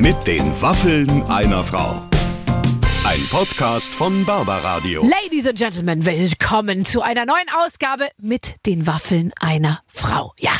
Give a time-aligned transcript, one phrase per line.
[0.00, 2.08] Mit den Waffeln einer Frau.
[3.04, 5.06] Ein Podcast von Barbaradio.
[5.06, 10.32] Ladies and Gentlemen, willkommen zu einer neuen Ausgabe mit den Waffeln einer Frau.
[10.38, 10.52] Ja,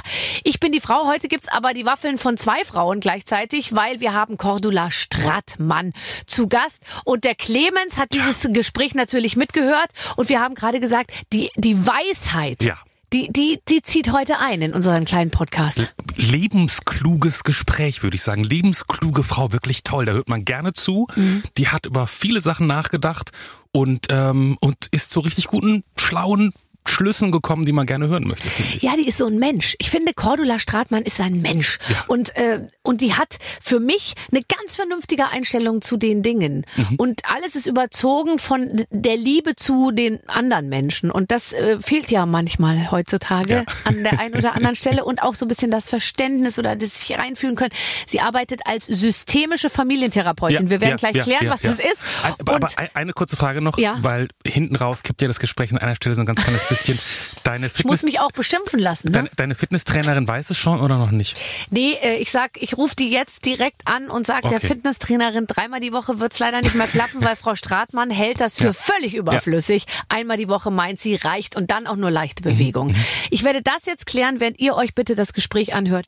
[0.44, 1.06] ich bin die Frau.
[1.06, 5.94] Heute gibt's aber die Waffeln von zwei Frauen gleichzeitig, weil wir haben Cordula Strattmann
[6.26, 6.82] zu Gast.
[7.06, 9.88] Und der Clemens hat dieses Gespräch natürlich mitgehört.
[10.16, 12.62] Und wir haben gerade gesagt, die, die Weisheit.
[12.62, 12.76] Ja.
[13.12, 15.92] Die, die, die zieht heute ein in unseren kleinen Podcast.
[16.14, 18.44] lebenskluges Gespräch, würde ich sagen.
[18.44, 20.06] Lebenskluge Frau, wirklich toll.
[20.06, 21.08] Da hört man gerne zu.
[21.16, 21.42] Mhm.
[21.56, 23.32] Die hat über viele Sachen nachgedacht
[23.72, 26.52] und, ähm, und ist zu richtig guten, schlauen
[26.86, 28.48] Schlüssen gekommen, die man gerne hören möchte.
[28.78, 29.76] Ja, die ist so ein Mensch.
[29.78, 31.78] Ich finde, Cordula Stratmann ist ein Mensch.
[31.88, 32.04] Ja.
[32.08, 36.64] Und, äh, und die hat für mich eine ganz vernünftige Einstellung zu den Dingen.
[36.76, 36.96] Mhm.
[36.96, 41.10] Und alles ist überzogen von der Liebe zu den anderen Menschen.
[41.10, 43.64] Und das äh, fehlt ja manchmal heutzutage Ja.
[43.84, 45.04] an der einen oder anderen Stelle.
[45.04, 47.72] Und auch so ein bisschen das Verständnis oder das sich reinfühlen können.
[48.06, 50.70] Sie arbeitet als systemische Familientherapeutin.
[50.70, 52.02] Wir werden gleich klären, was das ist.
[52.38, 53.98] Aber, aber eine kurze Frage noch, Ja.
[54.02, 56.98] weil hinten raus kippt ja das Gespräch an einer Stelle so ein ganz kleines bisschen.
[57.44, 59.08] Deine ich muss Fitness, mich auch beschimpfen lassen.
[59.08, 59.12] Ne?
[59.12, 61.38] deine, deine Fitnesstrainerin weiß es schon oder noch nicht?
[61.70, 64.66] Nee, äh, ich sag, ich rufe die jetzt direkt an und sag der Okay.
[64.68, 68.64] Fitnesstrainerin, dreimal die Woche wird's leider nicht mehr klappen, weil Frau Stratmann hält das für
[68.66, 68.72] Ja.
[68.72, 69.84] völlig überflüssig.
[70.08, 72.52] Einmal die Woche meint sie, reicht und dann auch nur leichte Mhm.
[72.54, 72.94] Bewegung.
[73.30, 76.06] Ich werde das jetzt klären, während ihr euch bitte das Gespräch anhört.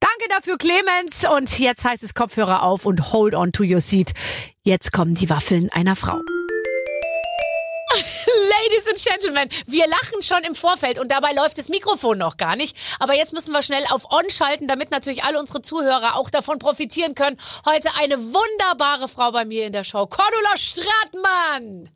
[0.00, 1.24] Danke dafür, Clemens.
[1.28, 4.14] Und jetzt heißt es Kopfhörer auf und hold on to your seat.
[4.62, 6.18] Jetzt kommen die Waffeln einer Frau.
[7.94, 12.56] Ladies and Gentlemen, wir lachen schon im Vorfeld und dabei läuft das Mikrofon noch gar
[12.56, 12.76] nicht.
[12.98, 16.58] Aber jetzt müssen wir schnell auf On schalten, damit natürlich alle unsere Zuhörer auch davon
[16.58, 17.38] profitieren können.
[17.64, 21.90] Heute eine wunderbare Frau bei mir in der Show, Cordula Stratmann.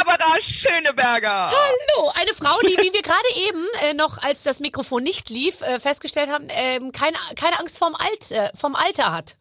[0.00, 1.50] Aber da Schöneberger.
[1.50, 5.60] Hallo, eine Frau, die, wie wir gerade eben äh, noch, als das Mikrofon nicht lief,
[5.60, 9.36] äh, festgestellt haben, ähm, keine, keine Angst vorm, Alt, äh, vom Alter hat.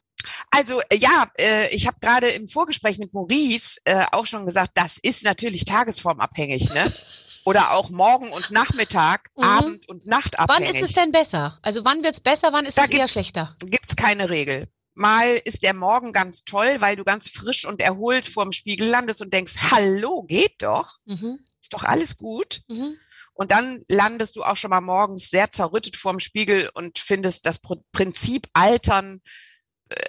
[0.49, 4.71] Also äh, ja, äh, ich habe gerade im Vorgespräch mit Maurice äh, auch schon gesagt,
[4.75, 6.91] das ist natürlich tagesformabhängig, ne?
[7.43, 9.43] Oder auch Morgen und Nachmittag, Mhm.
[9.43, 10.75] Abend und Wann Nachtabhängig.
[10.75, 11.57] ist es denn besser?
[11.63, 13.55] Also wann wird's besser, wann ist Da es eher schlechter?
[13.65, 14.67] Gibt's keine Regel.
[14.93, 19.21] Mal ist der Morgen ganz toll, weil du ganz frisch und erholt vorm Spiegel landest
[19.23, 21.39] und denkst, hallo, geht doch, Mhm.
[21.59, 22.61] ist doch alles gut.
[22.67, 22.97] Mhm.
[23.33, 27.59] Und dann landest du auch schon mal morgens sehr zerrüttet vorm Spiegel und findest das
[27.91, 29.21] Prinzip Altern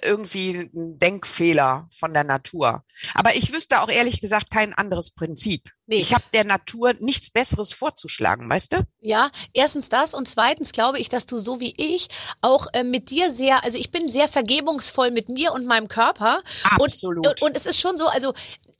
[0.01, 2.83] irgendwie ein Denkfehler von der Natur.
[3.13, 5.69] Aber ich wüsste auch ehrlich gesagt kein anderes Prinzip.
[5.85, 5.97] Nee.
[5.97, 8.77] Ich habe der Natur nichts Besseres vorzuschlagen, weißt du?
[9.01, 12.07] Ja, erstens das und zweitens glaube ich, dass du so wie ich
[12.41, 16.41] auch äh, mit dir sehr, also ich bin sehr vergebungsvoll mit mir und meinem Körper.
[16.63, 17.27] Absolut.
[17.27, 18.33] Und, und, und es ist schon so, also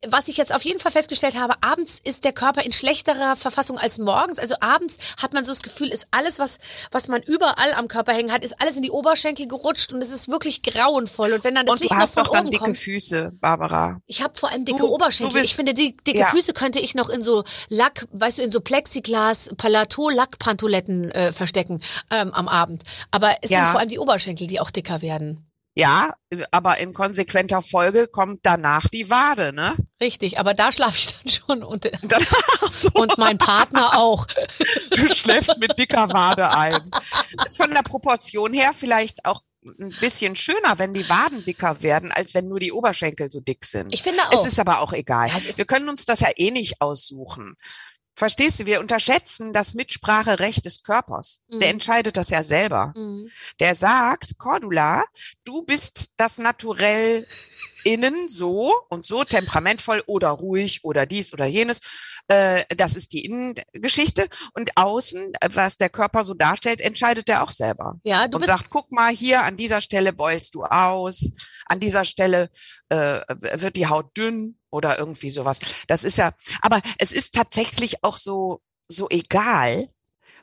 [0.08, 3.78] was ich jetzt auf jeden Fall festgestellt habe, abends ist der Körper in schlechterer Verfassung
[3.78, 4.40] als morgens.
[4.40, 6.58] Also abends hat man so das Gefühl, ist alles, was,
[6.92, 10.12] was man überall am Körper hängen hat, ist alles in die Oberschenkel gerutscht und es
[10.12, 11.34] ist wirklich grauenvoll.
[11.34, 12.78] Und wenn dann das Und du Licht noch hast von doch dann dicke kommt.
[12.78, 14.00] Füße, Barbara.
[14.06, 15.34] Ich habe vor allem dicke Du- du Oberschenkel.
[15.34, 16.28] bist- ich finde, die dicke Ja.
[16.28, 21.32] Füße könnte ich noch in so Lack, weißt du, in so Plexiglas, Palatot, Lackpantoletten äh,
[21.32, 21.82] verstecken
[22.12, 22.84] ähm, am Abend.
[23.12, 23.60] Aber es Ja.
[23.64, 25.46] sind vor allem die Oberschenkel, die auch dicker werden.
[25.76, 26.14] Ja,
[26.52, 29.76] aber in konsequenter Folge kommt danach die Wade, ne?
[30.00, 31.90] Richtig, aber da schlafe ich dann schon und,
[32.72, 34.28] so, und mein Partner auch.
[34.92, 36.92] du schläfst mit dicker Wade ein.
[37.46, 42.12] Ist von der Proportion her vielleicht auch ein bisschen schöner, wenn die Waden dicker werden,
[42.12, 43.94] als wenn nur die Oberschenkel so dick sind.
[43.94, 44.46] Ich finde Es auch.
[44.46, 45.30] ist aber auch egal.
[45.30, 47.56] Ja, es wir können uns das ja eh nicht aussuchen.
[48.16, 48.66] Verstehst du?
[48.68, 51.42] Wir unterschätzen das Mitspracherecht des Körpers.
[51.50, 51.74] Der Mhm.
[51.76, 52.94] entscheidet das ja selber.
[52.96, 53.30] Mhm.
[53.60, 55.04] Der sagt, Cordula,
[55.46, 57.26] du bist das Naturell
[57.84, 61.80] innen so und so temperamentvoll oder ruhig oder dies oder jenes.
[62.28, 64.28] Äh, das ist die Innengeschichte.
[64.54, 68.00] Und außen, was der Körper so darstellt, entscheidet er auch selber.
[68.04, 71.30] Ja, du und sagt, guck mal, hier an dieser Stelle beulst du aus,
[71.66, 72.50] an dieser Stelle
[72.90, 75.60] äh, wird die Haut dünn oder irgendwie sowas.
[75.88, 79.90] Das ist ja, aber es ist tatsächlich auch so, so egal,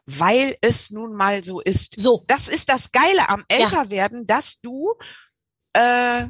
[0.07, 1.99] weil es nun mal so ist.
[1.99, 2.25] so.
[2.27, 4.95] Das ist das Geile am Älterwerden, dass du
[5.73, 6.27] äh,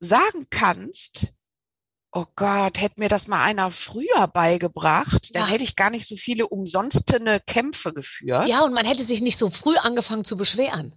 [0.00, 1.32] sagen kannst,
[2.20, 5.48] oh Gott, hätte mir das mal einer früher beigebracht, dann Ja.
[5.48, 8.48] hätte ich gar nicht so viele umsonstene Kämpfe geführt.
[8.48, 10.94] Ja, und man hätte sich nicht so früh angefangen zu beschweren.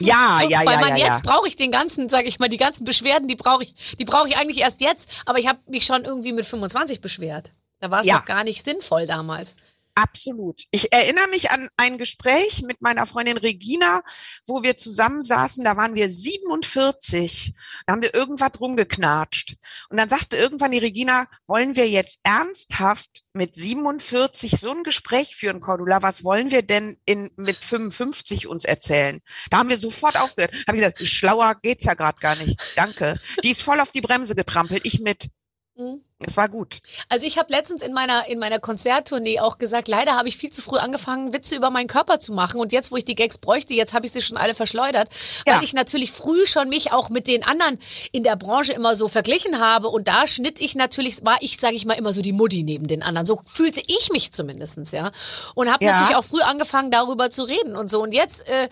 [0.00, 2.56] ja, ja, Weil ja, man ja, jetzt brauche ich den ganzen, sage ich mal, die
[2.56, 5.08] ganzen Beschwerden, die brauche ich, die brauche ich eigentlich erst jetzt.
[5.26, 7.52] Aber ich habe mich schon irgendwie mit 25 beschwert.
[7.80, 8.18] Da war es Ja.
[8.18, 9.56] doch gar nicht sinnvoll damals.
[9.94, 10.62] Absolut.
[10.70, 14.02] Ich erinnere mich an ein Gespräch mit meiner Freundin Regina,
[14.46, 17.52] wo wir zusammensaßen, da waren wir 47,
[17.86, 19.56] da haben wir irgendwas rumgeknatscht.
[19.88, 25.36] Und dann sagte irgendwann die Regina, wollen wir jetzt ernsthaft mit 47 so ein Gespräch
[25.36, 26.02] führen, Cordula?
[26.02, 29.20] Was wollen wir denn in, mit 55 uns erzählen?
[29.50, 30.52] Da haben wir sofort aufgehört.
[30.66, 32.60] Habe ich gesagt, schlauer geht's ja gerade gar nicht.
[32.76, 33.20] Danke.
[33.42, 35.30] Die ist voll auf die Bremse getrampelt, ich mit.
[35.80, 36.02] Mhm.
[36.26, 36.80] Es war gut.
[37.08, 40.50] Also ich habe letztens in meiner in meiner Konzerttournee auch gesagt, leider habe ich viel
[40.50, 43.38] zu früh angefangen, Witze über meinen Körper zu machen und jetzt, wo ich die Gags
[43.38, 45.08] bräuchte, jetzt habe ich sie schon alle verschleudert,
[45.46, 45.62] weil Ja.
[45.62, 47.78] ich natürlich früh schon mich auch mit den anderen
[48.12, 51.74] in der Branche immer so verglichen habe und da schnitt ich natürlich, war ich, sage
[51.76, 53.24] ich mal, immer so die Mutti neben den anderen.
[53.24, 55.12] So fühlte ich mich zumindestens, ja.
[55.54, 55.92] Und habe Ja.
[55.92, 58.02] natürlich auch früh angefangen, darüber zu reden und so.
[58.02, 58.68] Und jetzt äh,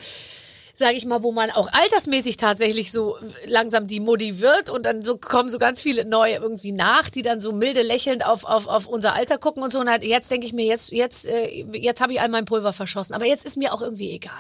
[0.79, 5.03] sage ich mal, wo man auch altersmäßig tatsächlich so langsam die Mutti wird und dann
[5.03, 8.69] so kommen so ganz viele neue irgendwie nach, die dann so milde lächelnd auf, auf,
[8.69, 9.81] auf unser Alter gucken und so.
[9.81, 12.73] Und halt jetzt denke ich mir, jetzt, jetzt, äh, jetzt habe ich all mein Pulver
[12.73, 13.15] verschossen.
[13.15, 14.33] Aber jetzt ist mir auch irgendwie egal.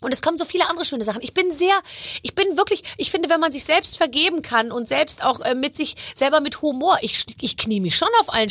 [0.00, 1.20] Und es kommen so viele andere schöne Sachen.
[1.22, 1.78] Ich bin sehr,
[2.22, 5.54] ich bin wirklich, ich finde, wenn man sich selbst vergeben kann und selbst auch äh,
[5.54, 8.50] mit sich selber mit Humor, ich, ich knie mich schon auf allen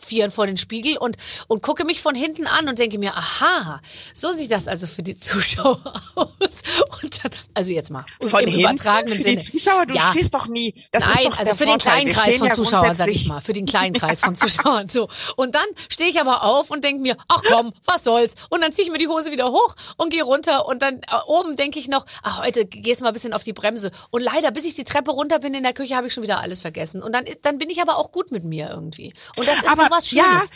[0.00, 1.16] Vieren vor den Spiegel und,
[1.48, 3.80] und gucke mich von hinten an und denke mir, aha,
[4.14, 5.80] so sieht das also für die Zuschauer
[6.14, 6.62] aus.
[7.02, 9.36] Und dann, also jetzt mal, Von im hinten übertragenen für Sinne.
[9.42, 10.08] die Zuschauer, du Ja.
[10.12, 10.74] stehst doch nie.
[10.92, 11.92] Das ist Nein, doch also für den Vorteil.
[11.92, 13.40] kleinen Kreis von ja Zuschauern, sag ich mal.
[13.40, 14.88] Für den kleinen Kreis von Zuschauern.
[14.88, 15.08] So.
[15.36, 18.34] Und dann stehe ich aber auf und denke mir, ach komm, was soll's.
[18.50, 20.66] Und dann ziehe ich mir die Hose wieder hoch und gehe runter.
[20.66, 23.42] Und dann äh, oben denke ich noch, ach, heute gehst du mal ein bisschen auf
[23.44, 23.90] die Bremse.
[24.10, 26.40] Und leider, bis ich die Treppe runter bin in der Küche, habe ich schon wieder
[26.40, 27.02] alles vergessen.
[27.02, 29.14] Und dann, dann bin ich aber auch gut mit mir irgendwie.
[29.36, 30.50] Und das ist Aber so was ja, Schönes.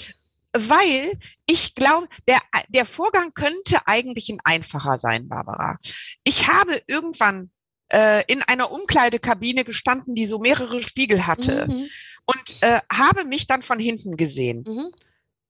[0.71, 1.13] weil
[1.47, 2.39] ich glaube, der,
[2.69, 5.79] der Vorgang könnte eigentlich ein einfacher sein, Barbara.
[6.25, 7.51] Ich habe irgendwann
[7.93, 11.89] äh, in einer Umkleidekabine gestanden, die so mehrere Spiegel hatte Mhm,
[12.27, 14.65] und äh, habe mich dann von hinten gesehen.
[14.67, 14.91] mhm,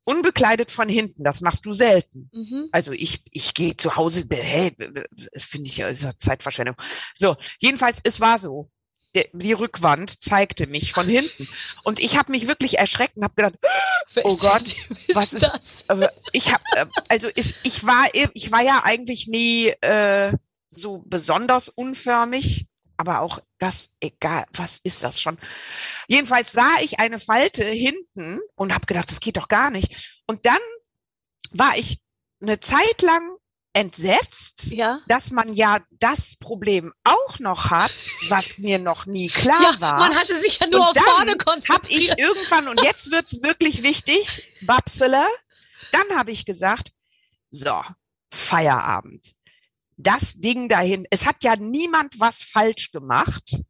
[0.05, 2.31] Unbekleidet von hinten, das machst du selten.
[2.33, 2.69] mhm.
[2.73, 4.77] Also ich, ich gehe zu Hause, hey,
[5.37, 6.77] finde ich ja, ist ja Zeitverschwendung.
[7.15, 8.71] So, jedenfalls, es war so.
[9.15, 11.47] Der, die Rückwand zeigte mich von hinten.
[11.85, 13.55] Und ich habe mich wirklich erschreckt und habe gedacht,
[14.12, 14.62] Wer Oh ist Gott,
[15.06, 16.11] wer was ist ist- das?
[16.33, 16.62] ich habe,
[17.09, 20.33] also ist, ich war, ich war ja eigentlich nie äh,
[20.67, 25.38] so besonders unförmig, aber auch das, egal, was ist das schon?
[26.08, 30.20] Jedenfalls sah ich eine Falte hinten und habe gedacht, das geht doch gar nicht.
[30.26, 30.58] Und dann
[31.52, 31.99] war ich
[32.41, 33.37] eine Zeit lang
[33.73, 35.00] entsetzt, Ja.
[35.08, 37.91] dass man ja das Problem auch noch hat,
[38.29, 39.99] was mir noch nie klar Ja, war.
[39.99, 41.91] man hatte sich ja nur Und auf dann vorne konzentriert.
[42.12, 45.25] ich irgendwann, und jetzt wird's wirklich wichtig, Babsele,
[45.91, 46.93] dann habe ich gesagt,
[47.50, 47.82] so,
[48.32, 49.32] Feierabend.
[49.96, 53.61] Das Ding dahin, es hat ja niemand was falsch gemacht.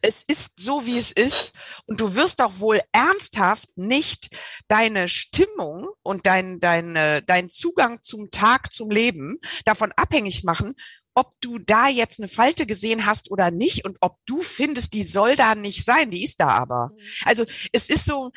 [0.00, 1.52] Es ist so, wie es ist.
[1.86, 4.36] Und du wirst doch wohl ernsthaft nicht
[4.66, 10.74] deine Stimmung und dein, dein, äh, dein Zugang zum Tag, zum Leben davon abhängig machen,
[11.14, 15.04] ob du da jetzt eine Falte gesehen hast oder nicht und ob du findest, die
[15.04, 16.92] soll da nicht sein, die ist da aber.
[17.24, 18.32] Also es ist so,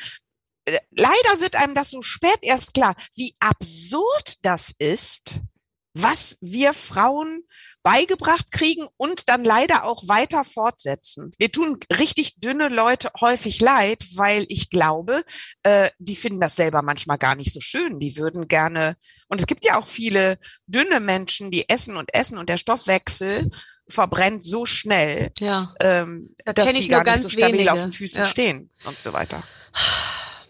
[0.66, 5.40] äh, leider wird einem das so spät erst klar, wie absurd das ist,
[5.98, 7.42] was wir Frauen
[7.82, 11.30] beigebracht kriegen und dann leider auch weiter fortsetzen.
[11.38, 15.22] Wir tun richtig dünne Leute häufig leid, weil ich glaube,
[15.62, 18.00] äh, die finden das selber manchmal gar nicht so schön.
[18.00, 18.96] Die würden gerne,
[19.28, 23.50] und es gibt ja auch viele dünne Menschen, die essen und essen und der Stoffwechsel
[23.88, 25.72] verbrennt so schnell, Ja.
[25.80, 27.72] ähm, Da dass die ich gar nicht so stabil wenige.
[27.72, 28.24] auf den Füßen Ja.
[28.24, 29.44] stehen und so weiter.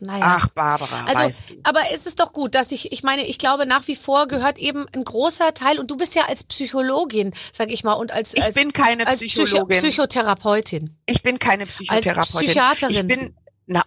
[0.00, 0.36] Naja.
[0.38, 1.54] Ach, Barbara, Also, weißt du.
[1.64, 4.58] aber es ist doch gut, dass ich, ich meine, ich glaube, nach wie vor gehört
[4.58, 8.34] eben ein großer Teil, und du bist ja als Psychologin, sag ich mal, und als,
[8.34, 9.80] Ich als, bin keine als Psycho Psychologin.
[9.82, 10.96] Psychotherapeutin.
[11.06, 12.48] ich bin keine Psychotherapeutin.
[12.48, 12.96] Psychiaterin.
[12.96, 13.82] Ich bin, na,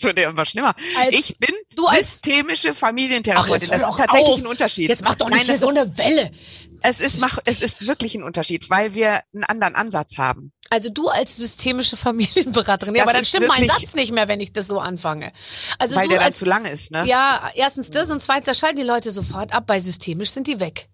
[0.00, 0.74] wird ja immer schlimmer.
[0.98, 3.70] Als- ich bin du als- systemische Familientherapeutin.
[3.72, 4.38] Ach, das ist tatsächlich auf.
[4.40, 4.88] ein Unterschied.
[4.90, 6.30] Jetzt mach doch nicht Nein, so eine Welle.
[6.86, 10.52] Es ist, mach, es ist wirklich ein Unterschied, weil wir einen anderen Ansatz haben.
[10.68, 12.94] Also du als systemische Familienberaterin.
[12.94, 15.32] Ja, Das aber dann stimmt mein Satz nicht mehr, wenn ich das so anfange.
[15.78, 17.06] Also weil der dann als, zu lang ist, ne?
[17.06, 19.66] ja, erstens das und zweitens, da schalten die Leute sofort ab.
[19.66, 20.88] Bei systemisch sind die weg.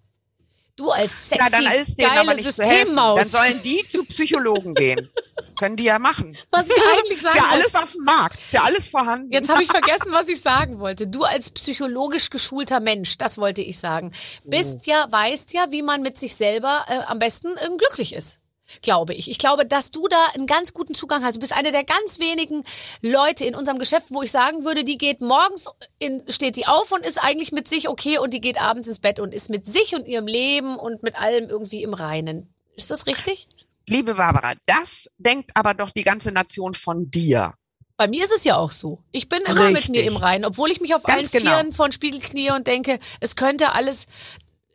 [0.80, 2.76] Du als sexy, Ja, dann ist denen aber geile nicht zu helfen.
[2.78, 3.20] Systemmaus.
[3.20, 5.10] Dann sollen die zu Psychologen gehen.
[5.58, 6.38] Können die ja machen.
[6.48, 7.54] Was ich eigentlich Ist sagen ja wollte.
[7.56, 8.38] alles auf dem Markt.
[8.38, 9.30] Ist ja alles vorhanden.
[9.30, 11.06] Jetzt habe ich vergessen, was ich sagen wollte.
[11.06, 14.10] Du als psychologisch geschulter Mensch, das wollte ich sagen,
[14.46, 18.39] bist ja, weißt ja, wie man mit sich selber äh, am besten ähm, glücklich ist.
[18.82, 19.30] Glaube ich.
[19.30, 21.36] Ich glaube, dass du da einen ganz guten Zugang hast.
[21.36, 22.64] Du bist eine der ganz wenigen
[23.02, 25.66] Leute in unserem Geschäft, wo ich sagen würde, die geht morgens,
[25.98, 28.98] in, steht die auf und ist eigentlich mit sich okay und die geht abends ins
[28.98, 32.52] Bett und ist mit sich und ihrem Leben und mit allem irgendwie im Reinen.
[32.76, 33.48] Ist das richtig?
[33.86, 37.54] Liebe Barbara, das denkt aber doch die ganze Nation von dir.
[38.00, 39.02] Bei mir ist es ja auch so.
[39.12, 39.90] Ich bin immer mit Richtig.
[39.90, 41.50] mir im Reinen, obwohl ich mich auf Ganz allen genau.
[41.50, 44.06] Vieren vor den Spiegel knie und denke, es könnte alles,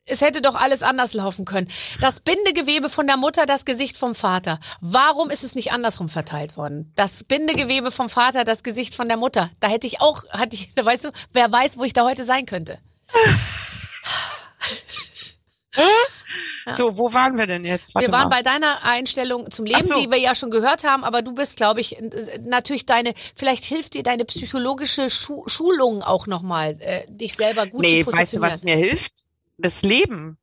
[0.06, 1.68] es hätte doch alles anders laufen können.
[2.00, 4.60] Das Bindegewebe von der Mutter, das Gesicht vom Vater.
[4.80, 6.92] Warum ist es nicht andersrum verteilt worden?
[6.96, 9.50] Das Bindegewebe vom Vater, das Gesicht von der Mutter.
[9.60, 12.46] Da hätte ich auch, hatte ich, weißt du, wer weiß, wo ich da heute sein
[12.46, 12.78] könnte.
[16.72, 17.94] So, wo waren wir denn jetzt?
[17.94, 18.38] Warte wir waren mal.
[18.38, 20.00] bei deiner Einstellung zum Leben, so.
[20.00, 21.98] die wir ja schon gehört haben, aber du bist, glaube ich,
[22.44, 27.82] natürlich deine, vielleicht hilft dir deine psychologische Schu Schulung auch nochmal, äh, dich selber gut
[27.82, 28.52] nee, zu weißt du, positionieren.
[28.52, 29.26] was mir hilft?
[29.58, 30.38] Das Leben.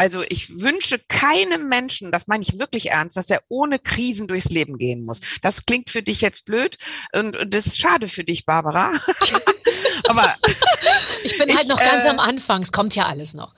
[0.00, 4.48] Also ich wünsche keinem Menschen, das meine ich wirklich ernst, dass er ohne Krisen durchs
[4.48, 5.20] Leben gehen muss.
[5.42, 6.78] Das klingt für dich jetzt blöd
[7.12, 8.92] und, und das ist schade für dich, Barbara.
[10.06, 10.34] Aber
[11.24, 13.54] ich bin halt ich, noch ganz äh, am Anfang, es kommt ja alles noch.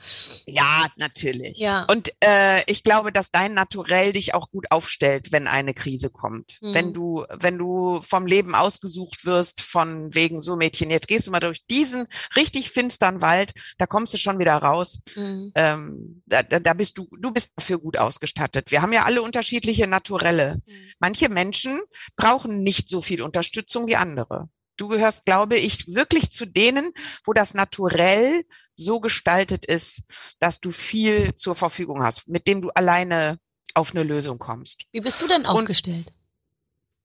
[0.47, 1.59] ja, natürlich.
[1.59, 1.87] Ja.
[1.91, 6.59] Und äh, ich glaube, dass dein Naturell dich auch gut aufstellt, wenn eine Krise kommt.
[6.63, 6.75] Mhm.
[6.75, 11.31] Wenn du, wenn du vom Leben ausgesucht wirst, von wegen so Mädchen, jetzt gehst du
[11.31, 12.07] mal durch diesen
[12.37, 15.01] richtig finstern Wald, da kommst du schon wieder raus.
[15.15, 15.53] Mhm.
[15.55, 18.71] ähm, da, da da bist du, du bist dafür gut ausgestattet.
[18.71, 20.63] Wir haben ja alle unterschiedliche Naturelle.
[21.01, 21.81] Manche Menschen
[22.15, 24.49] brauchen nicht so viel Unterstützung wie andere.
[24.81, 26.93] Du gehörst, glaube ich, wirklich zu denen,
[27.27, 30.03] wo das Naturell so gestaltet ist,
[30.39, 33.39] dass du viel zur Verfügung hast, mit dem du alleine
[33.75, 34.85] auf eine Lösung kommst.
[34.93, 36.07] Wie bist du denn aufgestellt?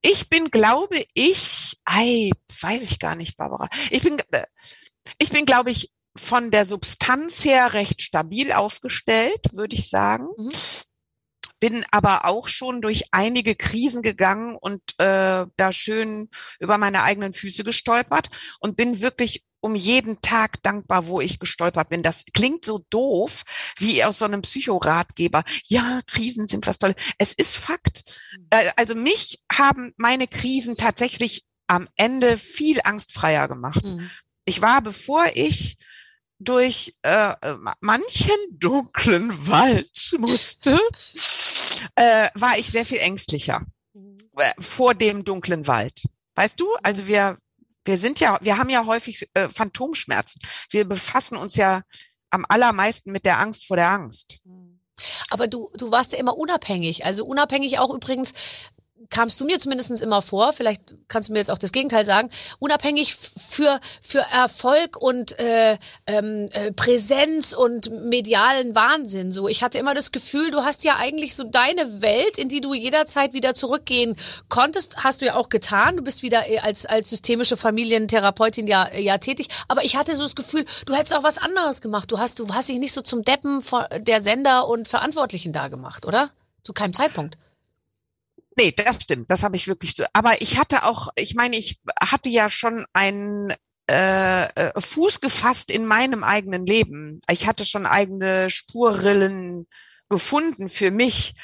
[0.01, 3.67] Ich bin, glaube ich, ei, weiß ich gar nicht, Barbara.
[3.89, 4.46] Ich bin, äh,
[5.17, 10.27] ich bin, glaube ich, von der Substanz her recht stabil aufgestellt, würde ich sagen.
[10.38, 10.50] Mhm.
[11.65, 16.29] Bin aber auch schon durch einige Krisen gegangen und äh, da schön
[16.60, 18.29] über meine eigenen Füße gestolpert
[18.60, 22.03] und bin wirklich um jeden Tag dankbar, wo ich gestolpert bin.
[22.03, 23.41] Das klingt so doof,
[23.79, 25.43] wie aus so einem Psychoratgeber.
[25.63, 26.98] Ja, Krisen sind was Tolles.
[27.17, 28.03] Es ist Fakt.
[28.51, 33.84] Äh, also mich haben meine Krisen tatsächlich am Ende viel angstfreier gemacht.
[33.84, 34.12] Mhm.
[34.43, 35.77] Ich war, bevor ich
[36.38, 37.34] durch äh,
[37.79, 40.79] manchen dunklen Wald musste,
[41.95, 43.61] äh, war ich sehr viel ängstlicher
[44.37, 46.05] äh, vor dem dunklen Wald.
[46.35, 46.67] Weißt du?
[46.83, 47.37] Also wir
[47.85, 50.41] wir sind ja, wir haben ja häufig äh, Phantomschmerzen.
[50.71, 51.83] Wir befassen uns ja
[52.31, 54.39] am allermeisten mit der Angst vor der Angst.
[55.29, 57.05] Aber du, du warst ja immer unabhängig.
[57.05, 58.31] Also unabhängig auch übrigens,
[59.09, 62.29] kamst du mir zumindest immer vor, vielleicht kannst du mir jetzt auch das Gegenteil sagen,
[62.59, 69.31] unabhängig für, für Erfolg und äh, ähm, äh, Präsenz und medialen Wahnsinn.
[69.31, 72.62] So, ich hatte immer das Gefühl, du hast ja eigentlich so deine Welt, in die
[72.62, 74.15] du jederzeit wieder zurückgehen
[74.50, 75.97] konntest, hast du ja auch getan.
[75.97, 79.47] Du bist wieder äh, als, als systemische Familientherapeutin ja, äh, ja tätig.
[79.67, 82.12] Aber ich hatte so das Gefühl, du hättest auch was anderes gemacht.
[82.12, 83.62] Du hast, du hast dich nicht so zum Deppen
[84.00, 86.31] der Sender und Verantwortlichen da gemacht, oder?
[86.63, 87.38] Zu keinem Zeitpunkt.
[88.57, 89.29] Nee, das stimmt.
[89.29, 90.05] Das habe ich wirklich so.
[90.13, 93.53] Aber ich hatte auch, ich meine, ich hatte ja schon einen
[93.89, 97.19] äh, äh, Fuß gefasst in meinem eigenen Leben.
[97.29, 99.67] Ich hatte schon eigene Spurrillen
[100.09, 101.35] gefunden für mich,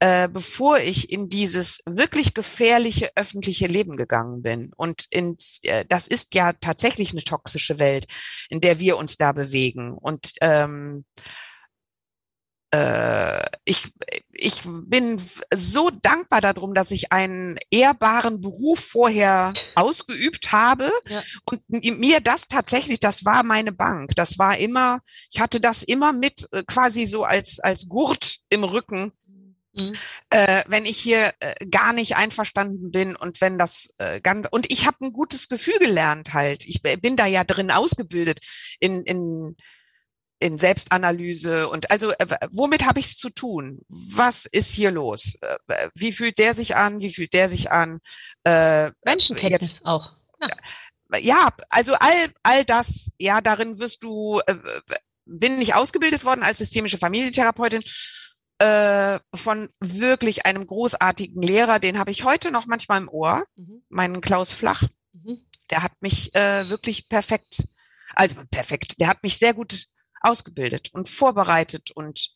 [0.00, 4.72] äh, bevor ich in dieses wirklich gefährliche öffentliche Leben gegangen bin.
[4.76, 8.06] Und ins, äh, das ist ja tatsächlich eine toxische Welt,
[8.50, 9.92] in der wir uns da bewegen.
[9.92, 11.47] Und ähm, äh,
[13.64, 13.92] ich,
[14.32, 15.20] ich bin
[15.54, 21.22] so dankbar darum, dass ich einen ehrbaren Beruf vorher ausgeübt habe Ja.
[21.46, 21.62] und
[21.98, 24.12] mir das tatsächlich, das war meine Bank.
[24.16, 28.64] Das war immer, ich hatte das immer mit äh, quasi so als, als Gurt im
[28.64, 29.12] Rücken,
[29.78, 29.94] Mhm.
[30.30, 34.72] äh, wenn ich hier äh, gar nicht einverstanden bin und wenn das äh, ganz und
[34.72, 36.64] ich habe ein gutes Gefühl gelernt halt.
[36.66, 38.40] Ich bin da ja drin ausgebildet
[38.80, 39.56] in in
[40.40, 43.80] in Selbstanalyse und also äh, womit habe ich es zu tun?
[43.88, 45.34] Was ist hier los?
[45.40, 47.00] Äh, äh, wie fühlt der sich an?
[47.00, 48.00] Wie fühlt der sich an?
[48.44, 50.12] Äh, Menschenkenntnis auch.
[51.20, 54.54] ja, also all, all das, ja, darin wirst du, äh,
[55.24, 57.82] bin ich ausgebildet worden als systemische Familientherapeutin
[58.58, 63.82] äh, von wirklich einem großartigen Lehrer, den habe ich heute noch manchmal im Ohr, Mhm.
[63.88, 64.84] meinen Klaus Flach.
[65.12, 65.40] Mhm.
[65.70, 67.64] Der hat mich äh, wirklich perfekt,
[68.14, 69.86] also perfekt, der hat mich sehr gut
[70.20, 72.30] ausgebildet und vorbereitet und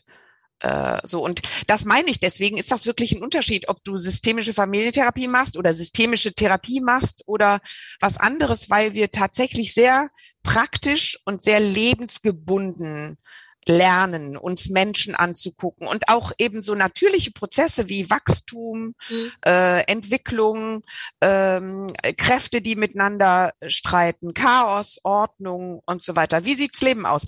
[0.60, 1.24] äh, so.
[1.24, 5.56] Und das meine ich, deswegen ist das wirklich ein Unterschied, ob du systemische Familientherapie machst
[5.56, 7.60] oder systemische Therapie machst oder
[8.00, 10.10] was anderes, weil wir tatsächlich sehr
[10.42, 13.18] praktisch und sehr lebensgebunden
[13.66, 19.32] lernen, uns Menschen anzugucken und auch eben so natürliche Prozesse wie Wachstum, Mhm.
[19.46, 20.82] äh, Entwicklung,
[21.20, 26.44] ähm, Kräfte, die miteinander streiten, Chaos, Ordnung und so weiter.
[26.44, 27.24] Wie sieht's Leben aus?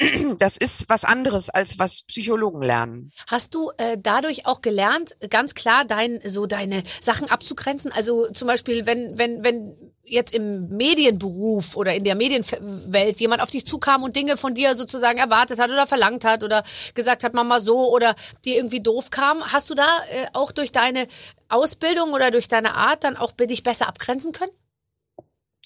[0.38, 3.12] das ist was anderes, als was Psychologen lernen.
[3.28, 7.92] Hast du äh, dadurch auch gelernt, ganz klar dein, so deine Sachen abzugrenzen?
[7.92, 13.50] Also zum Beispiel, wenn, wenn, wenn jetzt im Medienberuf oder in der Medienwelt jemand auf
[13.50, 17.32] dich zukam und Dinge von dir sozusagen erwartet hat oder verlangt hat oder gesagt hat,
[17.32, 21.06] Mama so oder dir irgendwie doof kam, hast du da äh, auch durch deine
[21.48, 24.52] Ausbildung oder durch deine Art dann auch dich besser abgrenzen können?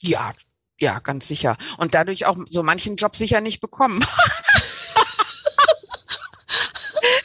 [0.00, 0.32] Ja,
[0.78, 1.56] ja, ganz sicher.
[1.76, 4.00] Und dadurch auch so manchen Job sicher nicht bekommen.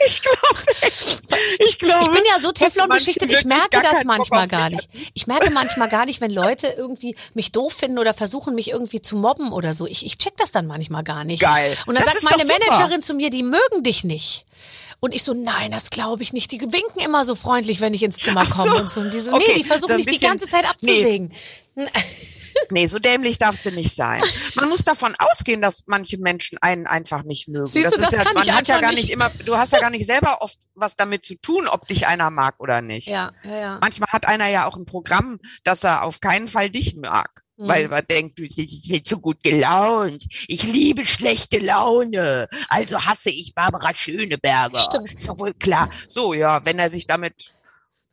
[0.05, 0.59] ich glaube
[1.59, 2.05] Ich glaube.
[2.05, 4.89] Ich bin ja so Teflon beschichtet, ich merke das manchmal gar nicht.
[5.13, 9.01] Ich merke manchmal gar nicht, wenn Leute irgendwie mich doof finden oder versuchen, mich irgendwie
[9.01, 9.85] zu mobben oder so.
[9.85, 11.41] Ich, ich check das dann manchmal gar nicht.
[11.41, 11.77] Geil.
[11.85, 14.45] Und dann das sagt meine Managerin zu mir, die mögen dich nicht.
[15.03, 16.49] Und ich so, nein, das glaube ich nicht.
[16.49, 18.77] Die winken immer so freundlich, wenn ich ins Zimmer komme so.
[18.77, 19.01] und so.
[19.01, 21.33] Und die so, okay, nee, die versuchen mich die ganze Zeit abzusägen.
[21.75, 21.87] Nee.
[22.69, 24.21] Nee, so dämlich darfst du nicht sein.
[24.55, 27.65] Man muss davon ausgehen, dass manche Menschen einen einfach nicht mögen.
[27.65, 29.05] Siehst das du, das ja, kann man ich hat ja gar nicht.
[29.05, 32.05] nicht immer, du hast ja gar nicht selber oft was damit zu tun, ob dich
[32.05, 33.07] einer mag oder nicht.
[33.07, 33.77] Ja, ja, ja.
[33.81, 37.43] Manchmal hat einer ja auch ein Programm, dass er auf keinen Fall dich mag.
[37.57, 37.67] Mhm.
[37.67, 40.25] Weil man denkt, du bist viel zu gut gelaunt.
[40.47, 42.47] Ich liebe schlechte Laune.
[42.67, 44.79] Also hasse ich Barbara Schöneberger.
[44.79, 45.13] Stimmt.
[45.13, 45.89] Ist doch wohl klar.
[46.07, 47.53] So, ja, wenn er sich damit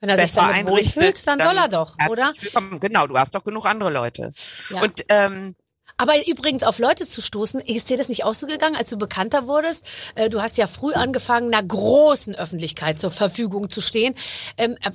[0.01, 2.35] Wenn er sich damit einrichtet, wohlfühlt, dann, soll er doch, oder?
[2.39, 2.81] Willkommen.
[2.81, 4.33] Genau, du hast doch genug andere Leute.
[4.69, 4.83] Ja.
[4.83, 5.55] Und ähm,
[6.01, 8.97] Aber übrigens auf Leute zu stoßen, ist dir das nicht auch so gegangen, als du
[8.97, 9.87] bekannter wurdest?
[10.15, 14.15] Äh, Du hast ja früh angefangen, einer großen Öffentlichkeit zur Verfügung zu stehen.
[14.57, 14.91] Ähm, äh,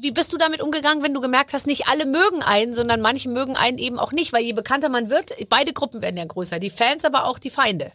[0.00, 3.28] Wie bist du damit umgegangen, wenn du gemerkt hast, nicht alle mögen einen, sondern manche
[3.28, 4.32] mögen einen eben auch nicht?
[4.32, 6.58] Weil je bekannter man wird, beide Gruppen werden ja größer.
[6.58, 7.92] Die Fans, aber auch die Feinde.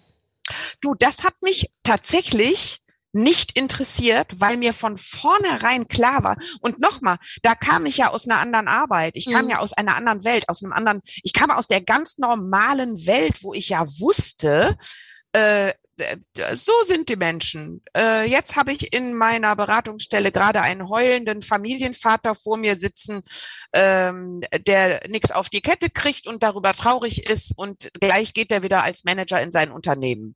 [0.82, 2.81] Du, das hat mich tatsächlich
[3.14, 6.38] nicht interessiert, weil mir von vornherein klar war.
[6.62, 9.16] Und nochmal, da kam ich ja aus einer anderen Arbeit.
[9.18, 9.52] Ich kam Mhm.
[9.52, 13.44] ja aus einer anderen Welt, aus einem anderen, ich kam aus der ganz normalen Welt,
[13.44, 14.78] wo ich ja wusste,
[15.34, 15.74] äh,
[16.54, 17.84] so sind die Menschen.
[17.96, 23.22] Äh, jetzt habe ich in meiner Beratungsstelle gerade einen heulenden Familienvater vor mir sitzen,
[23.74, 28.64] ähm, der nichts auf die Kette kriegt und darüber traurig ist und gleich geht er
[28.64, 30.36] wieder als Manager in sein Unternehmen.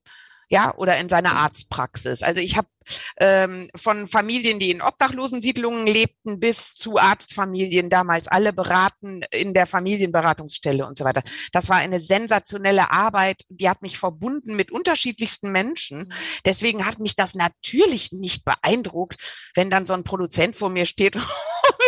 [0.56, 2.24] Ja, oder in seine Arztpraxis.
[2.24, 2.70] Also ich habe
[3.18, 9.68] ähm, von Familien, die in Obdachlosensiedlungen lebten, bis zu Arztfamilien damals alle beraten in der
[9.68, 11.24] Familienberatungsstelle und so weiter.
[11.52, 13.42] Das war eine sensationelle Arbeit.
[13.50, 16.14] Die hat mich verbunden mit unterschiedlichsten Menschen.
[16.46, 21.18] Deswegen hat mich das natürlich nicht beeindruckt, wenn dann so ein Produzent vor mir steht.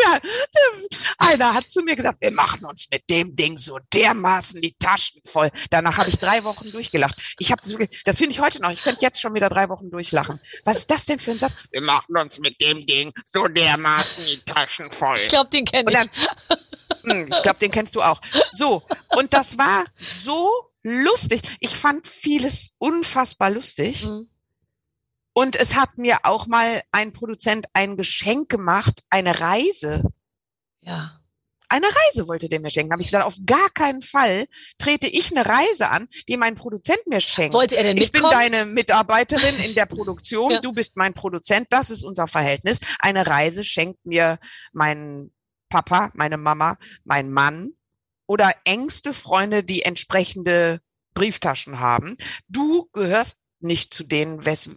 [0.07, 0.19] Ja,
[1.17, 5.21] Einer hat zu mir gesagt, wir machen uns mit dem Ding so dermaßen die Taschen
[5.25, 5.49] voll.
[5.69, 7.15] Danach habe ich drei Wochen durchgelacht.
[7.39, 7.61] Ich habe
[8.05, 8.71] das finde ich heute noch.
[8.71, 10.39] Ich könnte jetzt schon wieder drei Wochen durchlachen.
[10.63, 11.53] Was ist das denn für ein Satz?
[11.71, 15.17] Wir machen uns mit dem Ding so dermaßen die Taschen voll.
[15.17, 15.97] Ich glaube, den kenne ich.
[17.03, 18.19] hm, ich glaube, den kennst du auch.
[18.51, 18.83] So,
[19.15, 20.49] und das war so
[20.83, 21.41] lustig.
[21.59, 24.05] Ich fand vieles unfassbar lustig.
[24.05, 24.29] Mhm.
[25.37, 30.01] Und es hat mir auch mal ein Produzent ein Geschenk gemacht, eine Reise.
[30.81, 31.19] Ja.
[31.69, 32.91] Eine Reise wollte der mir schenken.
[32.91, 34.47] Habe ich gesagt, auf gar keinen Fall
[34.79, 37.53] trete ich eine Reise an, die mein Produzent mir schenkt.
[37.53, 38.31] Wollte er denn ich bin mitkommen?
[38.51, 40.59] deine Mitarbeiterin in der Produktion, Ja.
[40.59, 42.79] du bist mein Produzent, das ist unser Verhältnis.
[42.97, 44.39] Eine Reise schenkt mir
[44.73, 45.29] mein
[45.69, 47.73] Papa, meine Mama, mein Mann
[48.25, 50.81] oder engste Freunde, die entsprechende
[51.13, 52.17] Brieftaschen haben.
[52.47, 54.69] Du gehörst nicht zu denen, wes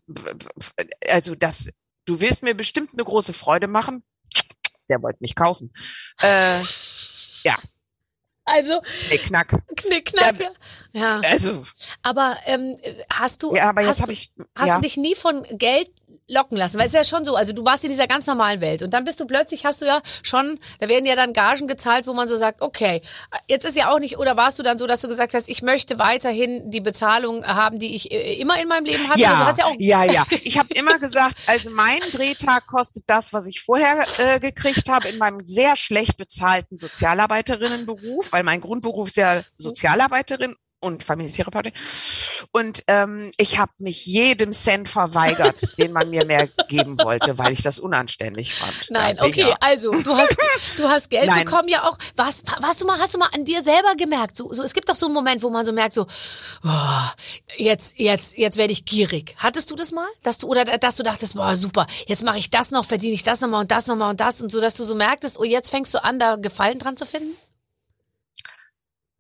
[1.08, 1.70] also das,
[2.04, 4.04] du willst mir bestimmt eine große Freude machen.
[4.88, 5.72] Der wollte mich kaufen.
[6.20, 6.60] Äh,
[8.50, 9.62] Also, nee, knack.
[9.76, 10.40] knickknack.
[10.40, 10.50] Ja.
[10.92, 11.20] ja.
[11.30, 11.64] Also,
[12.02, 12.76] Aber ähm,
[13.08, 14.76] hast du, ja, aber hast jetzt du, habe ich, Hast ja.
[14.76, 15.88] du dich nie von Geld
[16.30, 16.78] locken lassen?
[16.78, 18.94] Weil es ist ja schon so, also du warst in dieser ganz normalen Welt und
[18.94, 22.14] dann bist du plötzlich, hast du ja schon, da werden ja dann Gagen gezahlt, wo
[22.14, 23.02] man so sagt, okay,
[23.48, 25.62] jetzt ist ja auch nicht, oder warst du dann so, dass du gesagt hast, ich
[25.62, 29.20] möchte weiterhin die Bezahlung haben, die ich äh, immer in meinem Leben hatte?
[29.20, 30.24] Ja, Also ja auch ja, ja.
[30.42, 35.08] Ich habe immer gesagt, also mein Drehtag kostet das, was ich vorher äh, gekriegt habe
[35.08, 41.72] in meinem sehr schlecht bezahlten Sozialarbeiterinnenberuf, weil mein Grundberuf ist ja Sozialarbeiterin und Familientherapeutin.
[42.52, 47.52] Und ähm, ich habe mich jedem Cent verweigert, den man mir mehr geben wollte, weil
[47.52, 48.74] ich das unanständig fand.
[48.90, 49.48] Nein, sicher.
[49.48, 50.36] okay, also du hast,
[50.78, 51.44] du hast Geld Nein.
[51.44, 51.98] bekommen ja auch.
[52.16, 54.36] Was, warst du mal, hast du mal an dir selber gemerkt?
[54.36, 56.06] So, so, es gibt doch so einen Moment, wo man so merkt, so,
[56.64, 57.08] oh,
[57.56, 59.34] jetzt, jetzt, jetzt werde ich gierig.
[59.36, 62.50] Hattest du das mal, dass du oder dass du dachtest, boah, super, jetzt mache ich
[62.50, 64.84] das noch, verdiene ich das nochmal und das nochmal und das und so, dass du
[64.84, 67.36] so merktest, oh, jetzt fängst du an, da Gefallen dran zu finden?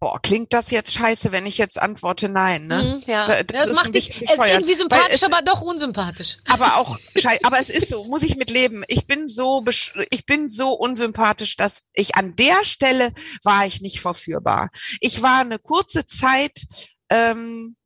[0.00, 3.00] Boah, klingt das jetzt scheiße, wenn ich jetzt antworte nein, ne?
[3.04, 6.38] Mhm, ja, das, ist ein macht dich, es irgendwie sympathisch, es- aber doch unsympathisch.
[6.48, 6.98] aber auch
[7.42, 8.82] aber es ist so, muss ich mit leben.
[8.88, 9.62] Ich bin so
[10.10, 13.12] ich bin so unsympathisch, dass ich an der Stelle
[13.44, 14.70] war ich nicht verführbar.
[15.00, 16.62] Ich war eine kurze Zeit
[17.10, 17.76] ähm,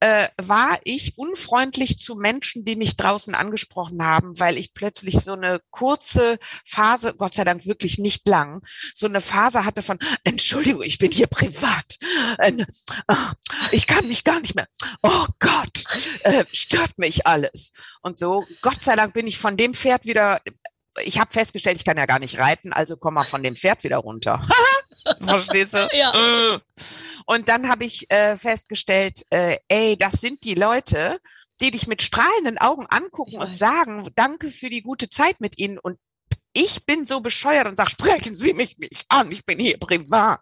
[0.00, 5.32] äh, war ich unfreundlich zu Menschen, die mich draußen angesprochen haben, weil ich plötzlich so
[5.32, 8.62] eine kurze Phase, Gott sei Dank wirklich nicht lang,
[8.94, 11.96] so eine Phase hatte von, Entschuldigung, ich bin hier privat.
[12.38, 12.64] Äh,
[13.72, 14.68] ich kann mich gar nicht mehr.
[15.02, 15.84] Oh Gott,
[16.22, 17.72] äh, stört mich alles.
[18.02, 20.40] Und so, Gott sei Dank bin ich von dem Pferd wieder,
[21.04, 23.84] ich habe festgestellt, ich kann ja gar nicht reiten, also komm mal von dem Pferd
[23.84, 24.46] wieder runter.
[25.20, 25.88] Verstehst du?
[25.92, 26.12] Ja.
[26.12, 26.58] Äh.
[27.26, 31.20] Und dann habe ich äh, festgestellt, äh, ey, das sind die Leute,
[31.60, 35.78] die dich mit strahlenden Augen angucken und sagen, danke für die gute Zeit mit ihnen.
[35.78, 35.98] Und
[36.60, 40.40] ich bin so bescheuert und sage, sprechen Sie mich nicht an, ich bin hier privat.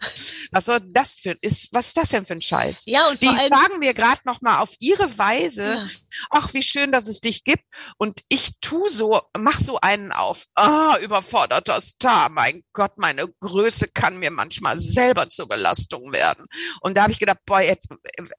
[0.50, 2.85] Was soll das für ist, was ist das denn für ein Scheiß?
[2.87, 3.52] Ja, und Die vor allem.
[3.52, 5.87] sagen mir gerade noch mal auf ihre Weise, Ja.
[6.31, 7.64] ach, wie schön, dass es dich gibt.
[7.98, 10.46] Und ich tu so, mach so einen auf.
[10.55, 12.31] Ah, überforderter Star.
[12.31, 16.46] Mein Gott, meine Größe kann mir manchmal selber zur Belastung werden.
[16.81, 17.88] Und da habe ich gedacht, boah, jetzt,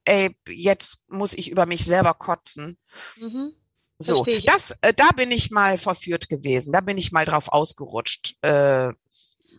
[0.06, 2.78] ey, jetzt muss ich über mich selber kotzen.
[3.18, 3.54] Mhm.
[4.00, 6.72] So, das, äh, da bin ich mal verführt gewesen.
[6.72, 8.36] Da bin ich mal drauf ausgerutscht.
[8.42, 8.92] Äh,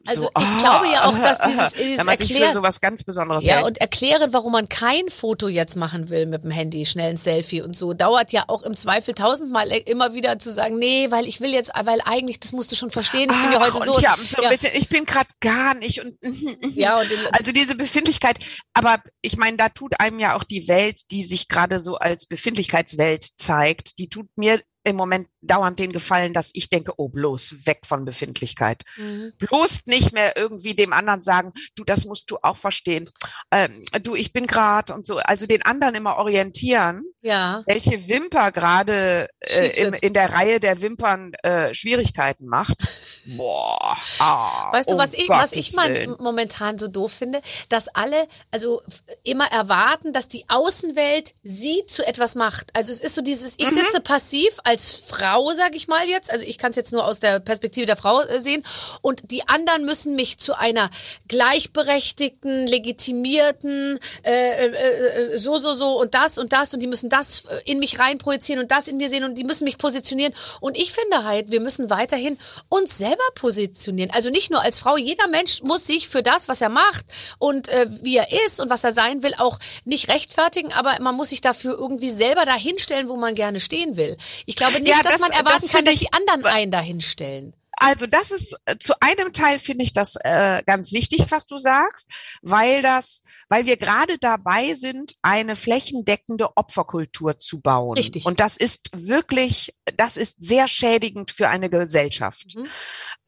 [0.09, 3.03] Also so, ich ah, glaube ja auch, dass dieses, dieses man sich für sowas ganz
[3.03, 3.67] Besonderes ja, hält.
[3.67, 7.61] und erklären, warum man kein Foto jetzt machen will mit dem Handy, schnell ein Selfie
[7.61, 11.27] und so, dauert ja auch im Zweifel tausendmal äh, immer wieder zu sagen, nee, weil
[11.27, 13.95] ich will jetzt, weil eigentlich, das musst du schon verstehen, ich bin ja heute so.
[13.95, 16.17] und ja, so ein ja, bisschen, ich bin gerade gar nicht und
[16.75, 18.39] ja, und also diese Befindlichkeit,
[18.73, 22.27] aber ich meine, da tut einem ja auch die Welt, die sich gerade so als
[22.27, 27.67] Befindlichkeitswelt zeigt, die tut mir im Moment dauernd den Gefallen, dass ich denke, oh, bloß
[27.67, 28.83] weg von Befindlichkeit.
[28.97, 29.33] Mhm.
[29.39, 33.09] Bloß nicht mehr irgendwie dem anderen sagen, du, das musst du auch verstehen.
[33.51, 35.19] Ähm, du, ich bin gerade und so.
[35.19, 40.03] Also den anderen immer orientieren, ja, welche Wimper gerade äh, sitzt.
[40.03, 42.87] in der Reihe der Wimpern äh, Schwierigkeiten macht.
[43.37, 43.97] Boah.
[44.19, 46.17] Ah, Weißt du, um was ich, was ich Willen.
[46.19, 48.83] momentan so doof finde, dass alle also
[49.23, 52.71] immer erwarten, dass die Außenwelt sie zu etwas macht.
[52.75, 53.77] Also es ist so dieses, ich Mhm.
[53.77, 57.21] sitze passiv als Frau, sag ich mal jetzt, also ich kann es jetzt nur aus
[57.21, 58.65] der Perspektive der Frau äh, sehen
[59.03, 60.91] und die anderen müssen mich zu einer
[61.29, 67.09] gleichberechtigten, legitimierten, äh, äh, äh, so, so, so und das und das und die müssen
[67.09, 70.35] das äh, in mich reinprojizieren und das in mir sehen und die müssen mich positionieren.
[70.61, 72.39] Und ich finde halt, wir müssen weiterhin
[72.69, 74.11] uns selber positionieren.
[74.13, 77.05] Also nicht nur als Frau, jeder Mensch muss sich für das, was er macht
[77.39, 81.15] und äh, wie er ist und was er sein will, auch nicht rechtfertigen, aber man
[81.15, 84.17] muss sich dafür irgendwie selber dahinstellen, wo man gerne stehen will.
[84.47, 86.71] Ich glaube nicht, Ja, dass das- man erwarten das kann, dass ich- die anderen einen
[86.73, 87.55] dahinstellen.
[87.81, 91.59] Also das ist äh, zu einem Teil finde ich das äh, ganz wichtig, was du
[91.59, 92.11] sagst,
[92.43, 97.97] weil das, weil wir gerade dabei sind, eine flächendeckende Opferkultur zu bauen.
[97.97, 98.27] Richtig.
[98.27, 102.57] Und das ist wirklich, das ist sehr schädigend für eine Gesellschaft.
[102.57, 102.67] Mhm.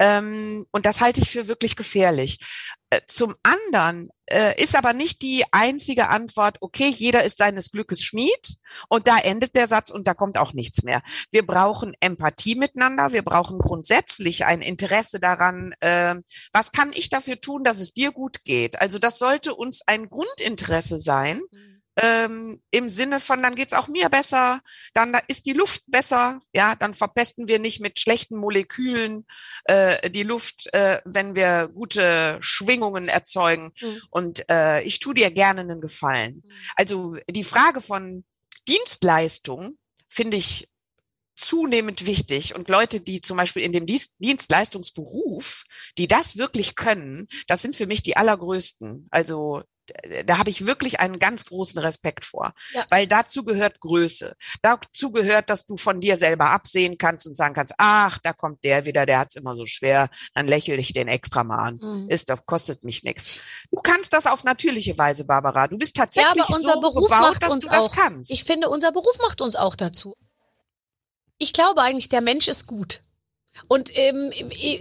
[0.00, 2.38] Ähm, und das halte ich für wirklich gefährlich.
[2.90, 8.02] Äh, Zum anderen äh, ist aber nicht die einzige Antwort, okay, jeder ist seines Glückes
[8.02, 11.02] Schmied und da endet der Satz und da kommt auch nichts mehr.
[11.30, 16.16] Wir brauchen Empathie miteinander, wir brauchen grundsätzlich ein Interesse daran, äh,
[16.52, 18.80] was kann ich dafür tun, dass es dir gut geht.
[18.80, 21.42] Also das sollte uns ein Grundinteresse sein,
[21.96, 24.60] ähm, im Sinne von, dann geht's auch mir besser,
[24.94, 29.26] dann da ist die Luft besser, ja, dann verpesten wir nicht mit schlechten Molekülen
[29.64, 33.72] äh, die Luft, äh, wenn wir gute Schwingungen erzeugen.
[33.80, 34.02] Mhm.
[34.10, 36.42] Und äh, ich tue dir gerne einen Gefallen.
[36.76, 38.24] Also die Frage von
[38.68, 40.68] Dienstleistung finde ich
[41.40, 45.64] zunehmend wichtig und Leute, die zum Beispiel in dem Dienst Dienstleistungsberuf,
[45.98, 49.08] die das wirklich können, das sind für mich die allergrößten.
[49.10, 49.62] Also
[50.24, 52.86] da habe ich wirklich einen ganz großen Respekt vor, Ja.
[52.90, 54.34] weil dazu gehört Größe.
[54.62, 58.62] Dazu gehört, dass du von dir selber absehen kannst und sagen kannst, ach, da kommt
[58.62, 61.80] der wieder, der hat's immer so schwer, dann lächle ich den extra mal an.
[61.82, 62.08] Mhm.
[62.08, 63.26] Ist doch, kostet mich nichts.
[63.72, 65.66] Du kannst das auf natürliche Weise, Barbara.
[65.66, 67.90] Du bist Ja, tatsächlich aber unser so Beruf gebaut, macht dass uns du das auch.
[67.92, 68.30] kannst.
[68.30, 70.14] Ich finde, unser Beruf macht uns auch dazu.
[71.42, 73.00] Ich glaube eigentlich, der Mensch ist gut.
[73.66, 74.30] Und ähm,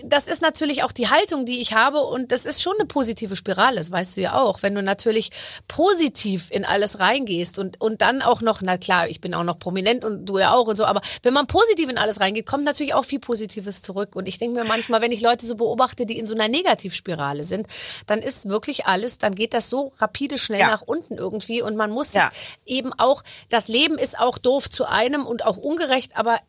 [0.03, 2.01] das ist natürlich auch die Haltung, die ich habe.
[2.01, 4.61] Und das ist schon eine positive Spirale, das weißt du ja auch.
[4.61, 5.31] Wenn du natürlich
[5.67, 9.57] positiv in alles reingehst und, und dann auch noch, na klar, ich bin auch noch
[9.57, 12.63] prominent und du ja auch und so, aber wenn man positiv in alles reingeht, kommt
[12.63, 14.15] natürlich auch viel Positives zurück.
[14.15, 17.43] Und ich denke mir manchmal, wenn ich Leute so beobachte, die in so einer Negativspirale
[17.43, 17.67] sind,
[18.05, 20.67] dann ist wirklich alles, dann geht das so rapide schnell Ja.
[20.67, 21.61] nach unten irgendwie.
[21.63, 22.29] Und man muss Ja.
[22.65, 26.39] es eben auch, das Leben ist auch doof zu einem und auch ungerecht, aber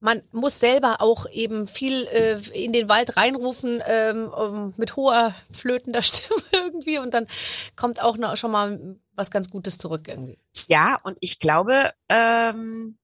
[0.00, 6.02] man muss selber auch eben viel äh, in den Wald reinrufen ähm, mit hoher flötender
[6.02, 7.26] Stimme irgendwie und dann
[7.76, 10.38] kommt auch noch schon mal was ganz Gutes zurück irgendwie.
[10.68, 12.96] Ja, und ich glaube, ähm,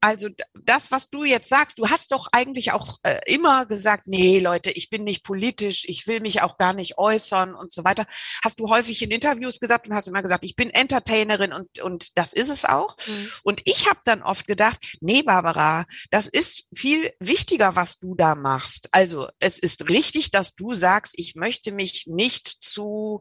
[0.00, 4.38] Also das, was du jetzt sagst, du hast doch eigentlich auch äh, immer gesagt, nee,
[4.40, 8.06] Leute, ich bin nicht politisch, ich will mich auch gar nicht äußern und so weiter.
[8.42, 12.16] Hast du häufig in Interviews gesagt und hast immer gesagt, ich bin Entertainerin und und
[12.16, 12.96] das ist es auch.
[13.06, 13.30] Mhm.
[13.42, 18.34] Und ich habe dann oft gedacht, nee, Barbara, das ist viel wichtiger, was du da
[18.34, 18.88] machst.
[18.92, 23.20] Also es ist richtig, dass du sagst, ich möchte mich nicht zu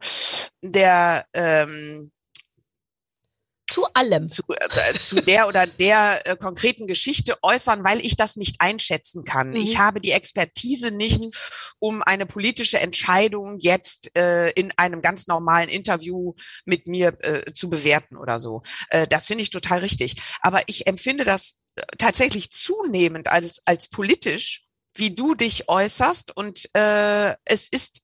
[0.61, 2.11] der ähm,
[3.69, 4.27] zu allem.
[4.27, 9.23] Zu, äh, zu der oder der äh, konkreten Geschichte äußern, weil ich das nicht einschätzen
[9.23, 9.49] kann.
[9.49, 9.55] Mhm.
[9.55, 11.31] Ich habe die Expertise nicht, mhm.
[11.79, 16.33] um eine politische Entscheidung jetzt äh, in einem ganz normalen Interview
[16.65, 18.63] mit mir äh, zu bewerten oder so.
[18.89, 20.15] Äh, das finde ich total richtig.
[20.41, 26.35] Aber ich empfinde das äh, tatsächlich zunehmend als, als politisch, wie du dich äußerst.
[26.35, 28.01] Und äh, es ist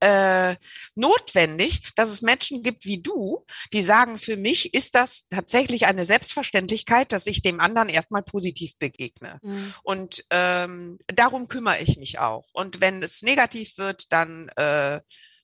[0.00, 0.56] äh,
[0.94, 6.04] notwendig, dass es Menschen gibt wie du, die sagen, für mich ist das tatsächlich eine
[6.04, 9.38] Selbstverständlichkeit, dass ich dem anderen erstmal positiv begegne.
[9.42, 9.74] Mhm.
[9.82, 12.48] Und ähm, darum kümmere ich mich auch.
[12.52, 15.00] Und wenn es negativ wird, dann äh,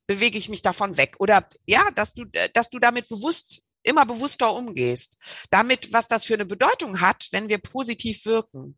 [0.06, 1.16] bewege ich mich davon weg.
[1.18, 5.16] Oder ja, dass du, äh, dass du damit bewusst immer bewusster umgehst.
[5.50, 8.74] Damit, was das für eine Bedeutung hat, wenn wir positiv wirken.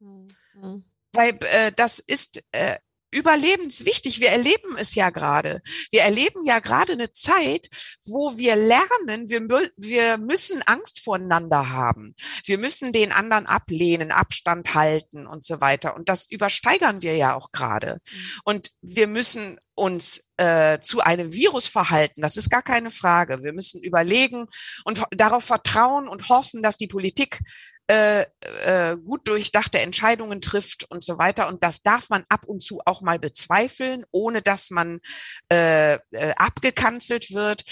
[0.55, 0.85] Mhm.
[1.13, 2.79] Weil äh, das ist äh,
[3.11, 4.21] überlebenswichtig.
[4.21, 5.63] Wir erleben es ja gerade.
[5.91, 7.69] Wir erleben ja gerade eine Zeit,
[8.07, 12.15] wo wir lernen, wir, wir müssen Angst voneinander haben.
[12.45, 15.97] Wir müssen den anderen ablehnen, Abstand halten und so weiter.
[15.97, 17.95] Und das übersteigern wir ja auch gerade.
[17.95, 18.41] Mhm.
[18.45, 23.43] Und wir müssen uns äh, zu einem Virus verhalten, das ist gar keine Frage.
[23.43, 24.47] Wir müssen überlegen
[24.85, 27.41] und darauf vertrauen und hoffen, dass die Politik
[27.91, 28.27] äh,
[28.65, 31.49] äh, gut durchdachte Entscheidungen trifft und so weiter.
[31.49, 35.01] Und das darf man ab und zu auch mal bezweifeln, ohne dass man
[35.51, 35.99] äh, äh,
[36.37, 37.65] abgekanzelt wird.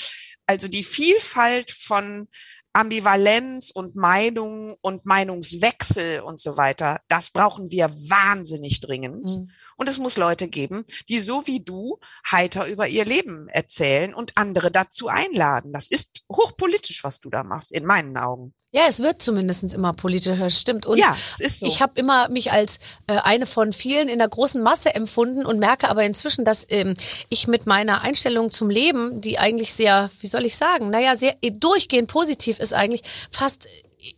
[0.47, 2.29] Also die Vielfalt von
[2.73, 9.37] Ambivalenz und Meinung und Meinungswechsel und so weiter, das brauchen wir wahnsinnig dringend.
[9.37, 9.51] Mhm.
[9.77, 11.99] Und es muss Leute geben, die so wie du
[12.31, 15.73] heiter über ihr Leben erzählen und andere dazu einladen.
[15.73, 18.55] Das ist hochpolitisch, was du da machst, in meinen Augen.
[18.77, 20.85] Ja, es wird zumindest immer politischer, stimmt.
[20.85, 21.67] Und ja, es ist so.
[21.67, 25.59] Ich habe immer mich als äh, eine von vielen in der großen Masse empfunden und
[25.59, 26.93] merke aber inzwischen, dass ähm,
[27.31, 31.37] ich mit meiner Einstellung zum Leben, die eigentlich sehr, wie soll ich sagen, naja, sehr
[31.41, 33.67] durchgehend positiv ist eigentlich, fast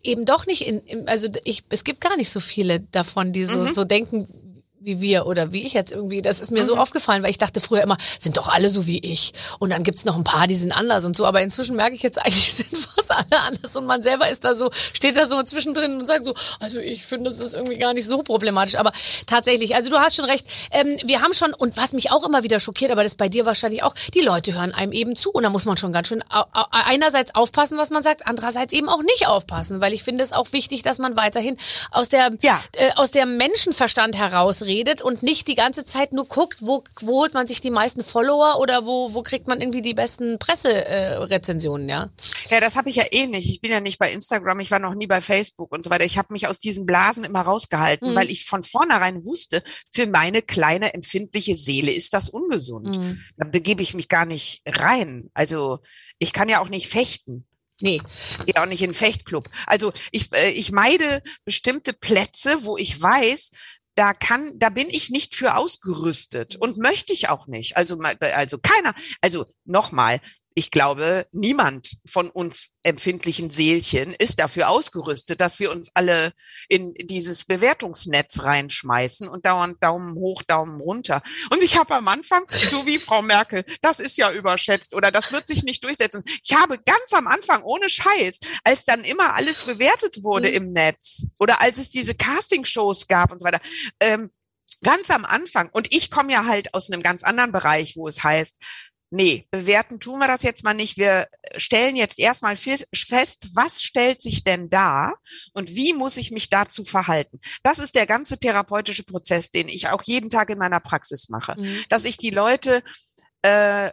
[0.02, 3.58] eben doch nicht in, also ich, es gibt gar nicht so viele davon, die so,
[3.58, 3.70] mhm.
[3.70, 4.26] so denken,
[4.80, 6.22] wie wir oder wie ich jetzt irgendwie.
[6.22, 6.66] Das ist mir mhm.
[6.66, 9.32] so aufgefallen, weil ich dachte früher immer, sind doch alle so wie ich.
[9.58, 11.26] Und dann gibt's noch ein paar, die sind anders und so.
[11.26, 13.74] Aber inzwischen merke ich jetzt eigentlich, sind fast alle anders.
[13.76, 17.04] Und man selber ist da so, steht da so zwischendrin und sagt so, also ich
[17.04, 18.76] finde, es ist irgendwie gar nicht so problematisch.
[18.76, 18.92] Aber
[19.26, 20.46] tatsächlich, also du hast schon recht.
[20.70, 23.46] Ähm, wir haben schon, und was mich auch immer wieder schockiert, aber das bei dir
[23.46, 25.30] wahrscheinlich auch, die Leute hören einem eben zu.
[25.30, 26.22] Und da muss man schon ganz schön
[26.70, 29.80] einerseits aufpassen, was man sagt, andererseits eben auch nicht aufpassen.
[29.80, 31.56] Weil ich finde es auch wichtig, dass man weiterhin
[31.90, 32.60] aus der, ja.
[32.76, 37.22] äh, aus der Menschenverstand heraus redet und nicht die ganze Zeit nur guckt, wo, wo
[37.22, 41.88] holt man sich die meisten Follower oder wo, wo kriegt man irgendwie die besten Presserezensionen,
[41.88, 42.10] äh, ja?
[42.50, 43.48] Ja, das habe ich ja eh nicht.
[43.50, 46.04] Ich bin ja nicht bei Instagram, ich war noch nie bei Facebook und so weiter.
[46.04, 48.14] Ich habe mich aus diesen Blasen immer rausgehalten, mhm.
[48.14, 52.96] weil ich von vornherein wusste, für meine kleine empfindliche Seele ist das ungesund.
[52.96, 53.20] Mhm.
[53.36, 55.30] Da begebe ich mich gar nicht rein.
[55.34, 55.80] Also
[56.18, 57.46] ich kann ja auch nicht fechten.
[57.80, 58.00] Nee.
[58.44, 59.48] Gehe auch nicht in den Fechtclub.
[59.66, 63.50] Also ich, äh, ich meide bestimmte Plätze, wo ich weiß,
[63.98, 67.76] da kann, da bin ich nicht für ausgerüstet und möchte ich auch nicht.
[67.76, 70.20] Also, also keiner, also nochmal,
[70.54, 76.32] ich glaube, niemand von uns empfindlichen Seelchen ist dafür ausgerüstet, dass wir uns alle
[76.68, 81.22] in dieses Bewertungsnetz reinschmeißen und dauernd Daumen hoch, Daumen runter.
[81.50, 85.32] Und ich habe am Anfang, so wie Frau Merkel, das ist ja überschätzt oder das
[85.32, 86.24] wird sich nicht durchsetzen.
[86.42, 90.54] Ich habe ganz am Anfang, ohne Scheiß, als dann immer alles bewertet wurde mhm.
[90.54, 93.60] im Netz oder als es diese Castingshows gab und so weiter,
[94.00, 94.30] ähm,
[94.82, 98.22] ganz am Anfang, und ich komme ja halt aus einem ganz anderen Bereich, wo es
[98.22, 98.64] heißt,
[99.10, 100.98] nee, bewerten tun wir das jetzt mal nicht.
[100.98, 105.14] Wir stellen jetzt erstmal fest, was stellt sich denn da
[105.52, 107.40] und wie muss ich mich dazu verhalten?
[107.62, 111.54] Das ist der ganze therapeutische Prozess, den ich auch jeden Tag in meiner Praxis mache,
[111.58, 111.84] mhm.
[111.88, 112.82] dass ich die Leute
[113.42, 113.90] äh,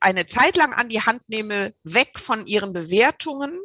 [0.00, 3.58] eine Zeit lang an die Hand nehme, weg von ihren Bewertungen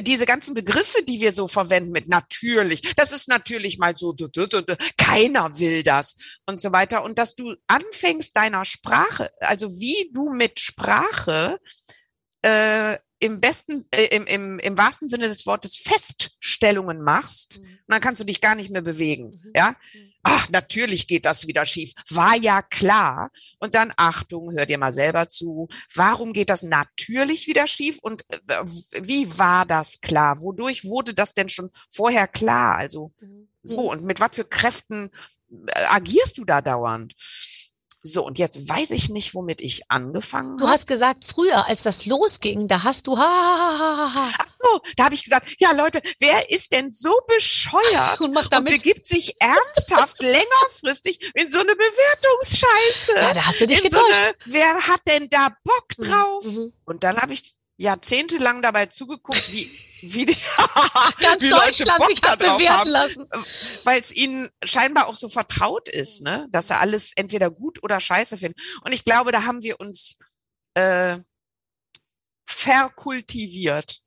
[0.00, 4.14] diese ganzen Begriffe, die wir so verwenden mit natürlich, das ist natürlich mal so,
[4.96, 6.16] keiner will das
[6.46, 7.04] und so weiter.
[7.04, 11.58] Und dass du anfängst deiner Sprache, also wie du mit Sprache
[12.42, 17.64] äh, im besten, äh, im, im, im wahrsten Sinne des Wortes Feststellungen machst, Mhm.
[17.66, 19.40] und dann kannst du dich gar nicht mehr bewegen.
[19.44, 19.52] Mhm.
[19.56, 19.70] Ja?
[19.94, 20.12] Mhm.
[20.22, 21.92] Ach, natürlich geht das wieder schief.
[22.10, 23.30] War ja klar.
[23.58, 25.68] Und dann Achtung, hör dir mal selber zu.
[25.94, 27.98] Warum geht das natürlich wieder schief?
[28.00, 28.64] Und äh,
[29.02, 30.40] wie war das klar?
[30.40, 32.76] Wodurch wurde das denn schon vorher klar?
[32.76, 33.48] Also Mhm.
[33.62, 35.10] so, und mit was für Kräften
[35.50, 37.14] äh, agierst du da dauernd?
[38.06, 40.74] So, und jetzt weiß ich nicht, womit ich angefangen Du habe.
[40.74, 44.30] hast gesagt, früher, als das losging, da hast du ha, ha, ha, ha, ha.
[44.38, 48.44] Ach so, da habe ich gesagt, ja Leute, wer ist denn so bescheuert und macht
[48.46, 48.74] und damit.
[48.82, 53.12] begibt sich ernsthaft längerfristig in so eine Bewertungsscheiße?
[53.16, 54.20] Ja, da hast du dich in so getäuscht.
[54.20, 56.44] eine, wer hat denn da Bock Mhm, drauf?
[56.44, 56.72] mhm.
[56.84, 59.66] Und dann habe ich jahrzehntelang dabei zugeguckt, wie,
[60.02, 60.36] wie die,
[61.20, 62.90] Ganz wie Leute Deutschland Bock sich hat bewerten haben.
[62.90, 63.26] lassen.
[63.84, 66.46] weil es ihnen scheinbar auch so vertraut ist, ne?
[66.50, 68.60] dass sie alles entweder gut oder scheiße finden.
[68.82, 70.18] Und ich glaube, da haben wir uns
[70.74, 71.18] äh,
[72.46, 74.00] verkultiviert.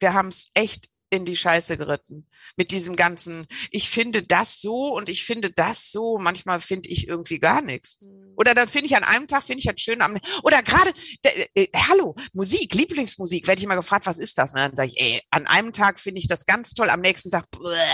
[0.00, 4.94] Wir haben es echt in die Scheiße geritten mit diesem ganzen, ich finde das so
[4.94, 6.18] und ich finde das so.
[6.18, 7.98] Manchmal finde ich irgendwie gar nichts.
[8.36, 10.90] Oder dann finde ich an einem Tag, finde ich halt schön am, oder gerade,
[11.22, 14.52] äh, äh, hallo, Musik, Lieblingsmusik, werde ich mal gefragt, was ist das?
[14.52, 17.30] Und dann sage ich, ey, an einem Tag finde ich das ganz toll, am nächsten
[17.30, 17.44] Tag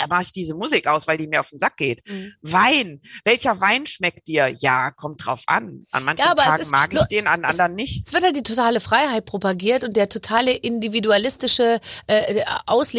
[0.09, 2.09] mache ich diese Musik aus, weil die mir auf den Sack geht.
[2.09, 2.33] Mhm.
[2.43, 4.49] Wein, welcher Wein schmeckt dir?
[4.59, 5.87] Ja, kommt drauf an.
[5.91, 8.07] An manchen Ja, Tagen mag ich den, an anderen nicht.
[8.07, 12.45] Es wird halt die totale Freiheit propagiert und der totale individualistische äh,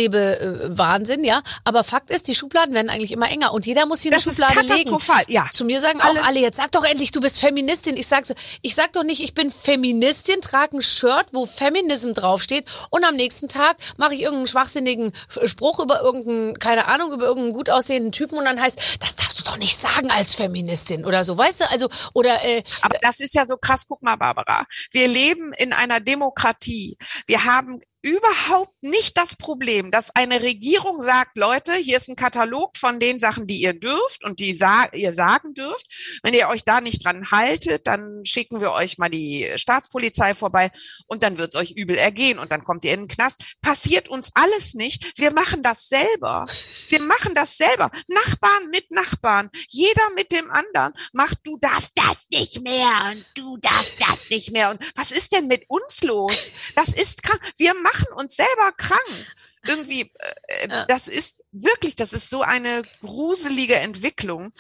[0.09, 1.41] Auslebe-Wahnsinn, ja.
[1.63, 4.27] Aber Fakt ist, die Schubladen werden eigentlich immer enger und jeder muss hier eine Das
[4.27, 4.89] ist Schubladen legen.
[4.89, 5.47] katastrophal, ja.
[5.51, 7.97] Zu mir sagen Alle- auch alle, jetzt sag doch endlich, du bist Feministin.
[7.97, 12.13] Ich sag so, ich sag doch nicht, ich bin Feministin, trage ein Shirt, wo Feminism
[12.13, 15.13] draufsteht und am nächsten Tag mache ich irgendeinen schwachsinnigen
[15.45, 19.39] Spruch über irgendeinen, keine Ahnung, über irgendeinen gut aussehenden Typen und dann heißt, das darfst
[19.39, 21.69] du doch nicht sagen als Feministin oder so, weißt du?
[21.71, 23.85] Also, oder äh, Aber das ist ja so krass.
[23.87, 24.65] Guck mal, Barbara.
[24.91, 26.97] Wir leben in einer Demokratie.
[27.25, 32.77] Wir haben überhaupt nicht das Problem, dass eine Regierung sagt, Leute, hier ist ein Katalog
[32.77, 36.19] von den Sachen, die ihr dürft und die sa ihr sagen dürft.
[36.23, 40.71] Wenn ihr euch da nicht dran haltet, dann schicken wir euch mal die Staatspolizei vorbei
[41.07, 43.55] und dann wird es euch übel ergehen und dann kommt ihr in den Knast.
[43.61, 45.19] Passiert uns alles nicht.
[45.19, 46.45] Wir machen das selber.
[46.87, 47.91] Wir machen das selber.
[48.07, 49.49] Nachbarn mit Nachbarn.
[49.67, 54.51] Jeder mit dem anderen macht, du darfst das nicht mehr und du darfst das nicht
[54.51, 54.69] mehr.
[54.69, 56.51] Und was ist denn mit uns los?
[56.75, 57.41] Das ist krank.
[57.57, 59.35] Wir machen uns selber krank.
[59.67, 60.01] Irgendwie,
[60.47, 60.85] äh, Ja.
[60.85, 64.53] das ist wirklich, das ist so eine gruselige Entwicklung.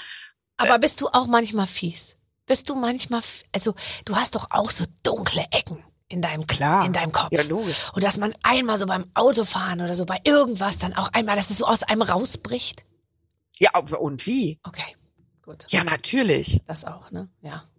[0.57, 2.17] Aber bist du auch manchmal fies?
[2.45, 3.21] Bist du manchmal,
[3.53, 6.85] also du hast doch auch so dunkle Ecken in deinem Klar.
[6.85, 7.31] in deinem Kopf.
[7.31, 7.77] Ja, logisch.
[7.93, 11.49] Und dass man einmal so beim Autofahren oder so bei irgendwas dann auch einmal, dass
[11.49, 12.83] es so aus einem rausbricht.
[13.59, 14.59] Ja, und wie?
[14.63, 14.95] Okay,
[15.43, 15.65] gut.
[15.69, 16.61] Ja, natürlich.
[16.65, 17.29] Das auch, ne?
[17.41, 17.69] Ja.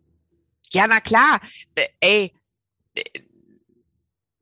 [0.73, 1.41] Ja, na klar.
[1.75, 2.35] Äh, ey.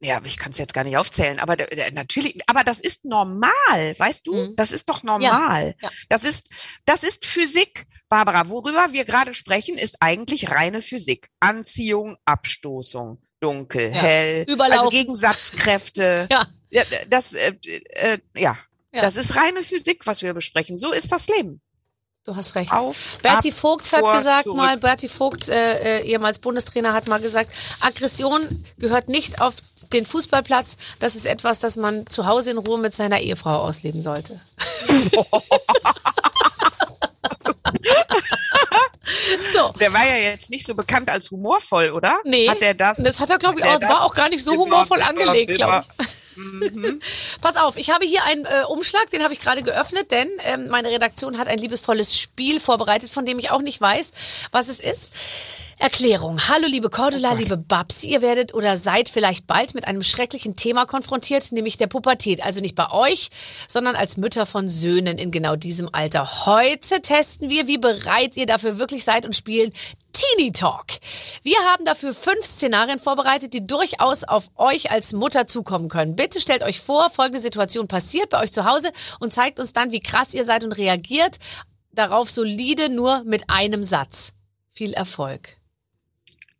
[0.00, 1.56] Ja, ich kann es jetzt gar nicht aufzählen, aber
[1.92, 3.50] natürlich, aber das ist normal,
[3.98, 4.34] weißt du?
[4.34, 4.56] Mhm.
[4.56, 5.74] Das ist doch normal.
[5.82, 5.90] ja.
[6.08, 6.50] Das ist,
[6.84, 8.48] das ist Physik, Barbara.
[8.48, 11.28] Worüber wir gerade sprechen, ist eigentlich reine Physik.
[11.40, 14.00] Anziehung, Abstoßung, dunkel, Ja.
[14.02, 14.78] hell, Überlaufen.
[14.78, 16.28] also Gegensatzkräfte.
[16.30, 16.46] Ja.
[16.70, 18.56] Ja, das, äh, äh, ja.
[18.92, 19.00] Ja.
[19.02, 20.76] das ist reine Physik, was wir besprechen.
[20.78, 21.60] So ist das Leben.
[22.28, 22.70] Du hast recht.
[22.72, 24.58] Auf, Berti ab, Vogt hat vor, gesagt zurück.
[24.58, 28.42] mal, Berti Vogt, äh, äh, ehemals Bundestrainer, hat mal gesagt, Aggression
[28.76, 29.54] gehört nicht auf
[29.94, 30.76] den Fußballplatz.
[30.98, 34.38] Das ist etwas, das man zu Hause in Ruhe mit seiner Ehefrau ausleben sollte.
[39.54, 39.72] so.
[39.80, 42.18] Der war ja jetzt nicht so bekannt als humorvoll, oder?
[42.24, 42.46] Nee.
[42.46, 42.98] Hat er das?
[42.98, 46.08] Das hat er, glaube ich, auch, war auch gar nicht so humorvoll angelegt, glaube ich.
[46.38, 47.00] Mhm.
[47.40, 50.68] Pass auf, ich habe hier einen äh, Umschlag, den habe ich gerade geöffnet, denn ähm,
[50.68, 54.12] meine Redaktion hat ein liebesvolles Spiel vorbereitet, von dem ich auch nicht weiß,
[54.52, 55.12] was es ist.
[55.80, 56.40] Erklärung.
[56.48, 60.86] Hallo liebe Cordula, liebe Babsi, ihr werdet oder seid vielleicht bald mit einem schrecklichen Thema
[60.86, 62.44] konfrontiert, nämlich der Pubertät.
[62.44, 63.28] Also nicht bei euch,
[63.68, 66.46] sondern als Mütter von Söhnen in genau diesem Alter.
[66.46, 69.72] Heute testen wir, wie bereit ihr dafür wirklich seid und spielen
[70.12, 70.86] Teenie Talk.
[71.44, 76.16] Wir haben dafür fünf Szenarien vorbereitet, die durchaus auf euch als Mutter zukommen können.
[76.16, 79.92] Bitte stellt euch vor, folgende Situation passiert bei euch zu Hause und zeigt uns dann,
[79.92, 81.36] wie krass ihr seid und reagiert
[81.92, 84.32] darauf solide nur mit einem Satz.
[84.72, 85.57] Viel Erfolg.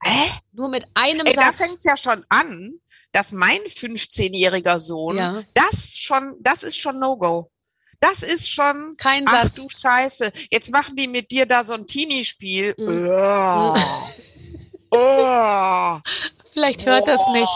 [0.02, 0.30] Hä?
[0.52, 1.56] Nur mit einem Ey, da Satz.
[1.58, 2.74] fängt's ja schon an,
[3.12, 5.42] dass mein 15-jähriger Sohn, Ja.
[5.54, 7.50] das schon, das ist schon No-Go.
[8.00, 9.56] Das ist schon, Kein ach Satz.
[9.56, 12.74] du Scheiße, jetzt machen die mit dir da so ein Teenie-Spiel.
[12.78, 13.08] Mhm.
[13.10, 13.76] Oh.
[14.90, 15.98] Oh.
[16.52, 17.32] Vielleicht hört das Boah.
[17.32, 17.52] nicht.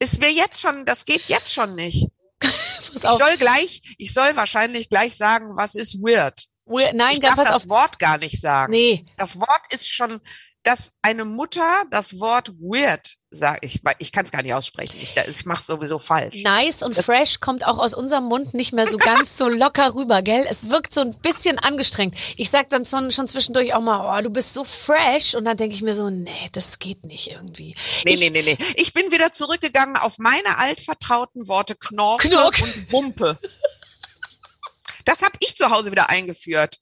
[0.00, 2.06] Ist mir jetzt schon, das geht jetzt schon nicht.
[2.40, 6.46] Pass Ich soll gleich, ich soll wahrscheinlich gleich sagen, was ist weird.
[6.66, 7.68] Weird- Nein, ich darf pass das auf.
[7.68, 8.72] Wort gar nicht sagen.
[8.72, 10.20] Nee, Das Wort ist schon,
[10.62, 13.64] dass eine Mutter das Wort weird sagt.
[13.64, 14.98] Ich, ich kann es gar nicht aussprechen.
[15.00, 16.42] Ich, ich mache es sowieso falsch.
[16.42, 20.22] Nice und fresh kommt auch aus unserem Mund nicht mehr so ganz so locker rüber,
[20.22, 20.46] gell?
[20.48, 22.16] Es wirkt so ein bisschen angestrengt.
[22.36, 25.34] Ich sag dann schon, schon zwischendurch auch mal, oh, du bist so fresh.
[25.34, 27.74] Und dann denke ich mir so, nee, das geht nicht irgendwie.
[28.04, 28.58] Nee, ich, nee, nee, nee.
[28.76, 32.62] Ich bin wieder zurückgegangen auf meine altvertrauten Worte Knorke Knorke.
[32.62, 33.38] und Wumpe.
[35.04, 36.76] Das habe ich zu Hause wieder eingeführt.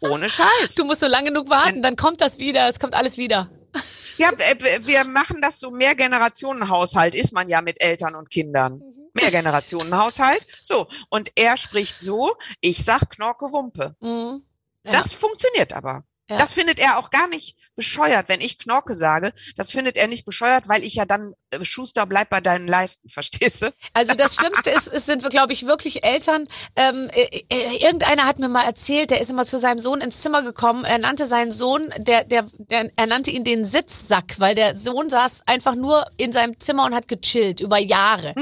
[0.00, 0.74] Ohne Scheiß.
[0.76, 3.50] Du musst so lange genug warten, dann kommt das wieder, es kommt alles wieder.
[4.18, 8.82] Ja, äh, wir machen das so Mehrgenerationenhaushalt, ist man ja mit Eltern und Kindern.
[9.12, 10.46] Mehrgenerationenhaushalt.
[10.62, 13.96] So, und er spricht so, ich sag Knorke Wumpe.
[14.00, 14.42] Mhm.
[14.84, 14.92] Ja.
[14.92, 16.04] Das funktioniert aber.
[16.28, 16.38] Ja.
[16.38, 19.32] Das findet er auch gar nicht bescheuert, wenn ich Knorke sage.
[19.56, 23.08] Das findet er nicht bescheuert, weil ich ja dann äh, Schuster bleib bei deinen Leisten,
[23.16, 23.72] verstehst du?
[23.92, 26.48] Also das Schlimmste ist, es sind wir, glaube ich, wirklich Eltern.
[26.74, 30.20] Ähm, äh, äh, irgendeiner hat mir mal erzählt, der ist immer zu seinem Sohn ins
[30.20, 30.84] Zimmer gekommen.
[30.84, 35.08] Er nannte seinen Sohn, der, der, der, er nannte ihn den Sitzsack, weil der Sohn
[35.08, 38.34] saß einfach nur in seinem Zimmer und hat gechillt über Jahre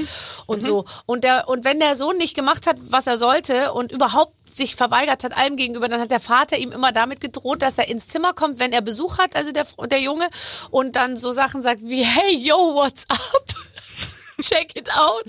[0.47, 0.87] und so.
[1.07, 4.77] Und der, und wenn der Sohn nicht gemacht hat, was er sollte und überhaupt sich
[4.77, 8.09] verweigert hat allem gegenüber, dann hat der Vater ihm immer damit gedroht, dass er ins
[8.09, 10.29] Zimmer kommt, wenn er Besuch hat, also der, der Junge,
[10.71, 13.47] und dann so Sachen sagt wie, hey, yo, what's up?
[14.41, 15.27] Check it out.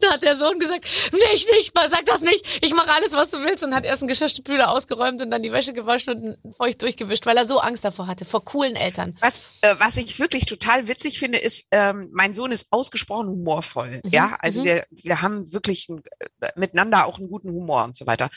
[0.00, 3.38] Da hat der Sohn gesagt, nicht, nicht, sag das nicht, ich mache alles, was du
[3.44, 7.26] willst und hat erst einen Geschirrspüler ausgeräumt und dann die Wäsche gewaschen und feucht durchgewischt,
[7.26, 9.16] weil er so Angst davor hatte, vor coolen Eltern.
[9.20, 14.00] Was, äh, was ich wirklich total witzig finde, ist, ähm, mein Sohn ist ausgesprochen humorvoll.
[14.04, 14.64] Mhm, Ja, also mhm.
[14.64, 16.02] wir, wir haben wirklich ein,
[16.40, 18.28] äh, miteinander auch einen guten Humor und so weiter.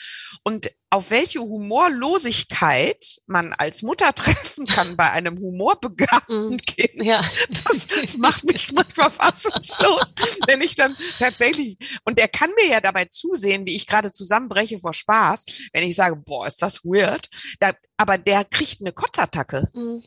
[0.42, 7.04] Und auf welche Humorlosigkeit man als Mutter treffen kann bei einem humorbegabten Kind, Mhm.
[7.04, 7.24] Ja.
[7.48, 7.86] das
[8.18, 10.14] macht mich manchmal fassungslos,
[10.48, 14.78] wenn ich dann tatsächlich, und er kann mir ja dabei zusehen, wie ich gerade zusammenbreche
[14.78, 17.28] vor Spaß, wenn ich sage, boah, ist das weird,
[17.60, 19.68] da, aber der kriegt eine Kotzattacke.
[19.74, 20.02] Mhm.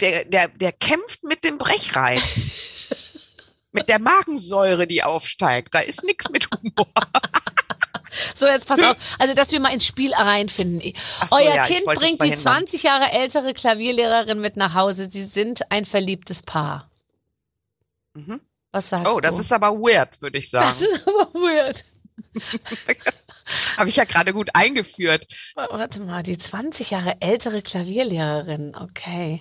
[0.00, 2.22] Der, der, der kämpft mit dem Brechreiz.
[3.72, 5.74] mit der Magensäure, die aufsteigt.
[5.74, 6.88] Da ist nichts mit Humor.
[8.36, 8.96] So, jetzt pass auf.
[9.18, 10.92] Also, dass wir mal ins Spiel reinfinden.
[11.28, 12.38] So, Euer ja, Kind bringt die verhindern.
[12.66, 15.08] 20 Jahre ältere Klavierlehrerin mit nach Hause.
[15.10, 16.90] Sie sind ein verliebtes Paar.
[18.14, 18.40] Mhm.
[18.72, 19.20] Was sagst Oh, du?
[19.20, 20.66] das ist aber weird, würde ich sagen.
[20.66, 21.84] das ist aber weird.
[23.76, 25.26] Habe ich ja gerade gut eingeführt.
[25.54, 28.74] Warte mal, die 20 Jahre ältere Klavierlehrerin.
[28.74, 29.40] Okay.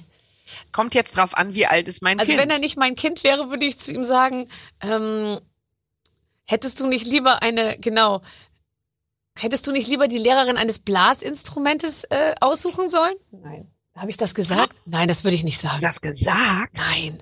[0.72, 2.42] Kommt jetzt drauf an, wie alt ist mein Also Kind.
[2.42, 4.48] wenn er nicht mein Kind wäre, würde ich zu ihm sagen,
[4.82, 5.40] ähm,
[6.46, 8.22] hättest du nicht lieber eine, genau,
[9.38, 13.16] hättest du nicht lieber die Lehrerin eines Blasinstrumentes äh, aussuchen sollen?
[13.32, 13.72] Nein.
[13.96, 14.76] Habe ich das gesagt?
[14.86, 15.82] Nein, das würde ich nicht sagen.
[15.82, 16.78] das gesagt?
[16.78, 17.22] Nein.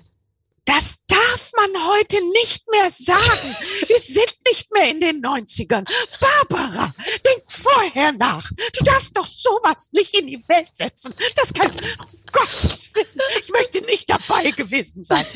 [0.64, 3.54] Das darf man heute nicht mehr sagen.
[3.86, 5.84] Wir sind nicht mehr in den 90ern.
[6.18, 6.94] Barbara,
[7.24, 8.50] denk vorher nach.
[8.78, 11.12] Du darfst doch sowas nicht in die Welt setzen.
[11.36, 15.24] Das kann, um Gottes Willen, ich möchte nicht dabei gewesen sein.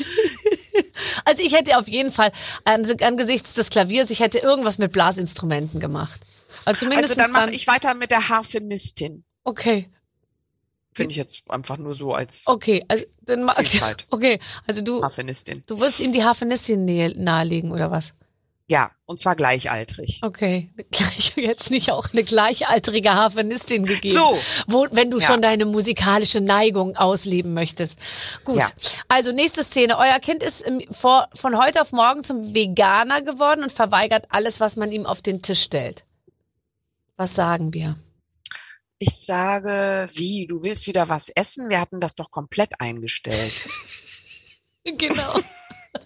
[1.23, 2.31] Also ich hätte auf jeden Fall
[2.65, 6.19] an, angesichts des Klaviers, ich hätte irgendwas mit Blasinstrumenten gemacht.
[6.69, 9.23] Also Also dann mache ich weiter mit der Harfenistin.
[9.43, 9.89] okay,
[10.93, 14.05] Finde ich jetzt einfach nur so als okay, also dann ma- Vielfalt.
[14.11, 15.63] Okay, also du Harfenistin.
[15.67, 16.83] du wirst ihm die Harfenistin
[17.23, 18.13] nahelegen oder was?
[18.67, 20.19] Ja, und zwar gleichaltrig.
[20.23, 24.13] Okay, gleich jetzt nicht auch eine gleichaltrige Harfenistin gegeben.
[24.13, 24.37] So.
[24.67, 25.25] Wo, wenn du Ja.
[25.27, 27.97] schon deine musikalische Neigung ausleben möchtest.
[28.43, 28.57] Gut.
[28.59, 28.67] Ja.
[29.07, 29.97] Also nächste Szene.
[29.97, 34.59] Euer Kind ist im, vor, von heute auf morgen zum Veganer geworden und verweigert alles,
[34.59, 36.03] was man ihm auf den Tisch stellt.
[37.19, 37.97] Was sagen wir?
[38.97, 41.67] Ich sage, wie, du willst wieder was essen?
[41.67, 43.69] Wir hatten das doch komplett eingestellt.
[44.85, 45.39] Genau.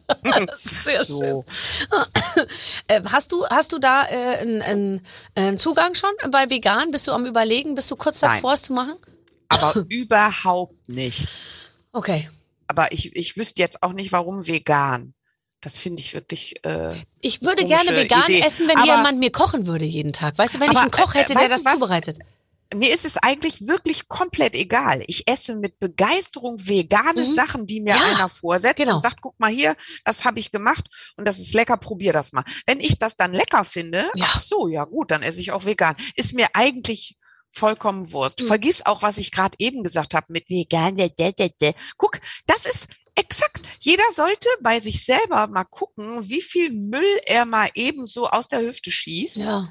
[0.58, 1.06] sehr schön.
[1.06, 1.46] so.
[2.88, 6.90] Äh, hast du hast du da äh, einen, Zugang schon bei vegan?
[6.90, 7.76] Bist du am überlegen?
[7.76, 8.32] Bist du kurz Nein.
[8.32, 8.96] davor, es zu machen?
[9.48, 11.30] Aber überhaupt nicht.
[11.94, 12.30] Okay.
[12.68, 15.14] Aber ich, ich wüsste jetzt auch nicht, warum vegan.
[15.64, 16.64] Das finde ich wirklich.
[16.66, 18.42] Äh, Ich würde gerne vegan Idee.
[18.42, 20.38] essen, wenn Aber- jemand mir kochen würde jeden Tag.
[20.38, 21.74] Weißt du, wenn ich Aber, einen Koch äh, hätte, der weißt das was?
[21.76, 22.18] zubereitet.
[22.76, 25.04] mir ist es eigentlich wirklich komplett egal.
[25.06, 27.34] Ich esse mit Begeisterung vegane Mhm.
[27.34, 28.96] Sachen, die mir Ja, einer vorsetzt genau.
[28.96, 32.34] und sagt, guck mal hier, das habe ich gemacht und das ist lecker, probier das
[32.34, 32.44] mal.
[32.66, 34.26] Wenn ich das dann lecker finde, Ja.
[34.28, 35.96] ach so, ja gut, dann esse ich auch vegan.
[36.16, 37.16] Ist mir eigentlich
[37.52, 38.42] vollkommen Wurst.
[38.42, 38.48] Mhm.
[38.48, 40.98] Vergiss auch, was ich gerade eben gesagt habe mit vegan.
[41.98, 43.62] Guck, das ist exakt.
[43.80, 48.48] Jeder sollte bei sich selber mal gucken, wie viel Müll er mal eben so aus
[48.48, 49.70] der Hüfte schießt Ja.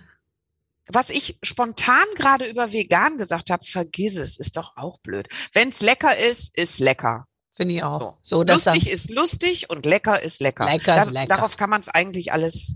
[0.88, 5.28] was ich spontan gerade über vegan gesagt habe, vergiss es, ist doch auch blöd.
[5.53, 7.26] Wenn's lecker ist, ist lecker.
[7.55, 8.01] Finde ich auch.
[8.01, 8.18] So.
[8.22, 10.64] So, lustig ist lustig und lecker ist lecker.
[10.66, 11.26] Lecker ist lecker.
[11.26, 12.74] Darauf kann man es eigentlich alles.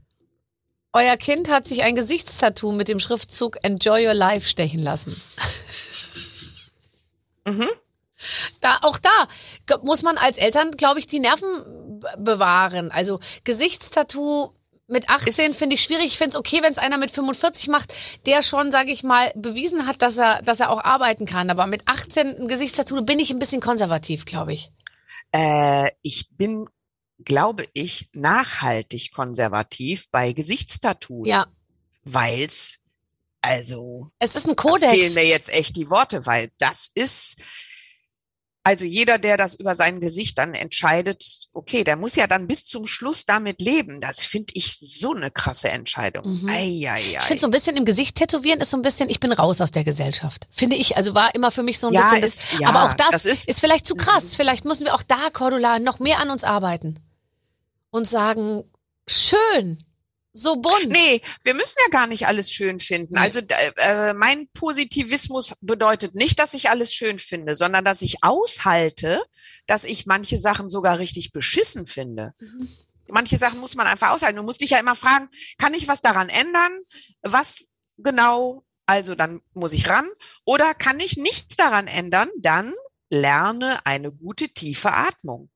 [0.92, 5.20] Euer Kind hat sich ein Gesichtstattoo mit dem Schriftzug Enjoy Your Life stechen lassen.
[7.46, 7.68] Mhm.
[8.60, 9.28] Da, auch da
[9.82, 12.90] muss man als Eltern, glaube ich, die Nerven bewahren.
[12.90, 14.52] Also Gesichtstattoo
[14.88, 16.06] mit 18 Ist- finde ich schwierig.
[16.06, 17.92] Ich finde es okay, wenn es einer mit 45 macht,
[18.24, 21.50] der schon, sage ich mal, bewiesen hat, dass er, dass er auch arbeiten kann.
[21.50, 24.70] Aber mit 18 ein Gesichtstattoo bin ich ein bisschen konservativ, glaube ich.
[25.32, 26.66] Äh, ich bin,
[27.24, 31.28] glaube ich, nachhaltig konservativ bei Gesichtstattoos.
[31.28, 31.46] Ja.
[32.04, 32.76] Weil's,
[33.42, 35.14] also, Es ist ein da fehlen Kodex.
[35.16, 37.36] mir jetzt echt die Worte, weil das ist,
[38.66, 42.64] also jeder, der das über sein Gesicht dann entscheidet, okay, der muss ja dann bis
[42.64, 44.00] zum Schluss damit leben.
[44.00, 46.42] Das finde ich so eine krasse Entscheidung.
[46.42, 46.48] Mhm.
[46.48, 47.22] Ei, ei, Ich ei.
[47.22, 49.70] finde so ein bisschen im Gesicht tätowieren ist so ein bisschen, ich bin raus aus
[49.70, 50.48] der Gesellschaft.
[50.50, 50.96] Finde ich.
[50.96, 52.60] Also war immer für mich so ein Ja, bisschen ist- das.
[52.60, 54.32] ja, aber auch das, das ist, ist- vielleicht zu krass.
[54.32, 54.36] Mhm.
[54.36, 56.98] Vielleicht müssen wir auch da, Cordula, noch mehr an uns arbeiten.
[57.90, 58.64] Und sagen,
[59.08, 59.85] schön,
[60.36, 60.88] so bunt.
[60.88, 63.14] Nee, wir müssen ja gar nicht alles schön finden.
[63.14, 63.20] Nee.
[63.20, 63.40] Also
[63.78, 69.22] äh, mein Positivismus bedeutet nicht, dass ich alles schön finde, sondern dass ich aushalte,
[69.66, 72.34] dass ich manche Sachen sogar richtig beschissen finde.
[72.38, 72.68] Mhm.
[73.08, 74.36] Manche Sachen muss man einfach aushalten.
[74.36, 75.28] Du musst dich ja immer fragen,
[75.58, 76.72] kann ich was daran ändern?
[77.22, 78.64] Was genau?
[78.84, 80.08] Also dann muss ich ran.
[80.44, 82.28] Oder kann ich nichts daran ändern?
[82.38, 82.74] Dann
[83.08, 85.50] lerne eine gute tiefe Atmung.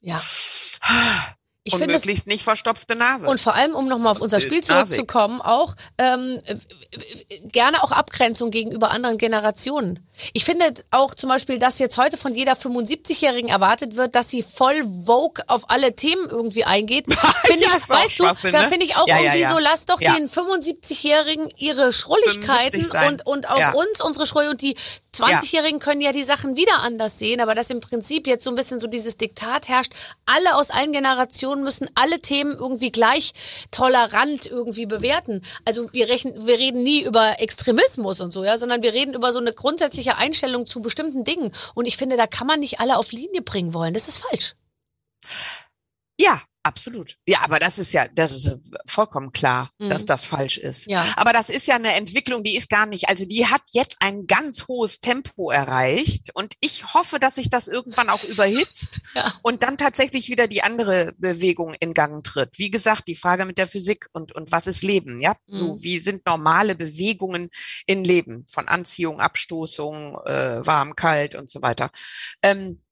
[0.00, 0.20] Ja.
[1.62, 3.26] Ich und möglichst nicht verstopfte Nase.
[3.26, 7.82] Und vor allem, um nochmal auf unser Das Spiel zurückzukommen, auch ähm, äh, äh, gerne
[7.84, 10.08] auch Abgrenzung gegenüber anderen Generationen.
[10.32, 14.42] Ich finde auch zum Beispiel, dass jetzt heute von jeder 75-Jährigen erwartet wird, dass sie
[14.42, 17.04] voll Vogue auf alle Themen irgendwie eingeht.
[17.44, 18.68] Finde Ja, ich, weißt du, Schwachsinn, da ne?
[18.68, 19.52] finde ich auch Ja, irgendwie ja.
[19.52, 23.12] so, lass doch den 75-Jährigen ihre Schrulligkeiten 75 sein.
[23.12, 24.76] und, und auch uns unsere Schrulli und die
[25.14, 28.56] 20-Jährigen können ja die Sachen wieder anders sehen, aber dass im Prinzip jetzt so ein
[28.56, 29.92] bisschen so dieses Diktat herrscht,
[30.24, 33.32] alle aus allen Generationen müssen alle Themen irgendwie gleich
[33.70, 35.42] tolerant irgendwie bewerten.
[35.64, 39.32] Also wir, rechnen, wir reden nie über Extremismus und so, ja, sondern wir reden über
[39.32, 41.52] so eine grundsätzliche Einstellung zu bestimmten Dingen.
[41.74, 43.94] Und ich finde, da kann man nicht alle auf Linie bringen wollen.
[43.94, 44.54] Das ist falsch.
[46.18, 47.16] Ja, absolut.
[47.26, 48.50] Ja, aber das ist ja, das ist
[48.86, 49.90] vollkommen klar, Mhm.
[49.90, 50.86] dass das falsch ist.
[50.86, 51.06] Ja.
[51.16, 54.26] Aber das ist ja eine Entwicklung, die ist gar nicht, also die hat jetzt ein
[54.26, 59.32] ganz hohes Tempo erreicht und ich hoffe, dass sich das irgendwann auch überhitzt Ja.
[59.42, 62.58] und dann tatsächlich wieder die andere Bewegung in Gang tritt.
[62.58, 65.34] Wie gesagt, die Frage mit der Physik und, und was ist Leben, ja?
[65.46, 65.82] So, Mhm.
[65.82, 67.50] wie sind normale Bewegungen
[67.86, 68.44] in Leben?
[68.50, 71.90] Von Anziehung, Abstoßung, äh, warm, kalt und so weiter.
[72.42, 72.82] Ähm,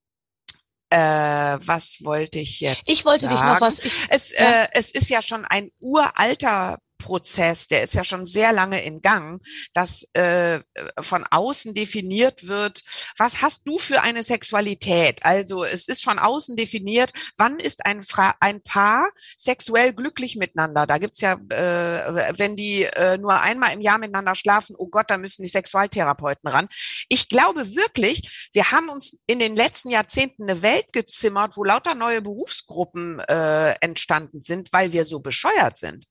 [0.91, 2.83] äh, was wollte ich jetzt?
[2.87, 3.35] Ich wollte sagen?
[3.35, 3.79] dich noch was.
[3.81, 4.63] Ich, Es, Ja.
[4.65, 6.79] äh, es ist ja schon ein uralter
[7.09, 9.41] Prozess, der ist ja schon sehr lange in Gang,
[9.73, 10.61] dass äh,
[11.01, 12.83] von außen definiert wird,
[13.17, 15.25] was hast du für eine Sexualität?
[15.25, 20.87] Also es ist von außen definiert, wann ist ein, Fra ein Paar sexuell glücklich miteinander?
[20.87, 25.11] Da gibt's ja, äh, wenn die äh, nur einmal im Jahr miteinander schlafen, oh Gott,
[25.11, 26.69] da müssen die Sexualtherapeuten ran.
[27.09, 31.95] Ich glaube wirklich, wir haben uns in den letzten Jahrzehnten eine Welt gezimmert, wo lauter
[31.95, 36.05] neue Berufsgruppen äh, entstanden sind, weil wir so bescheuert sind.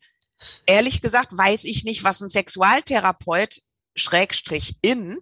[0.66, 3.62] Ehrlich gesagt weiß ich nicht, was ein Sexualtherapeut
[3.96, 5.20] Schrägstrich in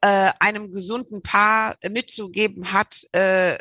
[0.00, 3.02] äh, einem gesunden Paar mitzugeben hat.
[3.12, 3.58] Äh,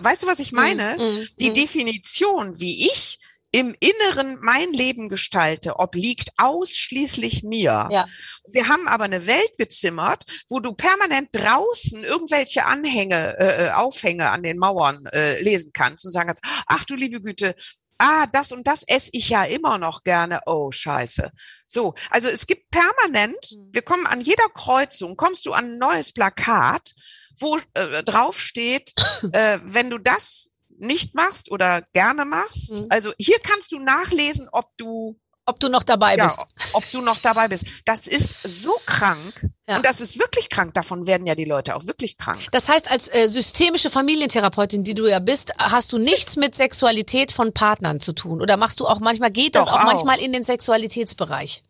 [0.00, 0.96] weißt du, was ich meine?
[0.96, 1.54] Mm, Die mm.
[1.54, 3.18] Definition, wie ich
[3.50, 7.88] im Inneren mein Leben gestalte, obliegt ausschließlich mir.
[7.90, 8.06] Ja.
[8.46, 14.30] Wir haben aber eine Welt gezimmert, wo du permanent draußen irgendwelche Anhänge, äh, äh, Aufhänge
[14.30, 17.54] an den Mauern äh, lesen kannst und sagen kannst, ach du liebe Güte,
[17.98, 20.40] ah, das und das esse ich ja immer noch gerne.
[20.46, 21.30] Oh, scheiße.
[21.66, 23.68] So, also es gibt permanent, Mhm.
[23.72, 26.92] wir kommen an jeder Kreuzung, kommst du an ein neues Plakat,
[27.40, 28.92] wo äh, drauf steht,
[29.32, 32.86] äh, wenn du das nicht machst oder gerne machst, Mhm.
[32.90, 35.18] also hier kannst du nachlesen, ob du
[35.48, 36.40] Ob du noch dabei ja, bist.
[36.74, 37.64] ob du noch dabei bist.
[37.86, 39.46] Das ist so krank.
[39.66, 39.76] Ja.
[39.76, 40.74] Und das ist wirklich krank.
[40.74, 42.38] Davon werden ja die Leute auch wirklich krank.
[42.50, 47.32] Das heißt, als äh, systemische Familientherapeutin, die du ja bist, hast du nichts mit Sexualität
[47.32, 48.42] von Partnern zu tun.
[48.42, 49.84] Oder machst du auch manchmal, geht das auch, auch.
[49.84, 51.62] manchmal in den Sexualitätsbereich?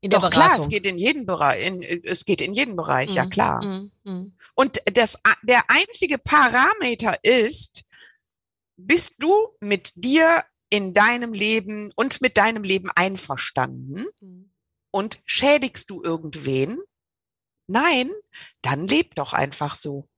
[0.00, 1.66] In der Doch klar, es geht in jeden Bereich.
[1.66, 3.62] In, es geht in jeden Bereich, ja Mhm, klar.
[3.62, 4.32] mhm, mhm.
[4.54, 7.82] Und das, der einzige Parameter ist,
[8.78, 14.50] bist du mit dir in deinem Leben und mit deinem Leben einverstanden Mhm.
[14.90, 16.78] und schädigst du irgendwen?
[17.66, 18.10] Nein,
[18.62, 20.08] dann leb doch einfach so.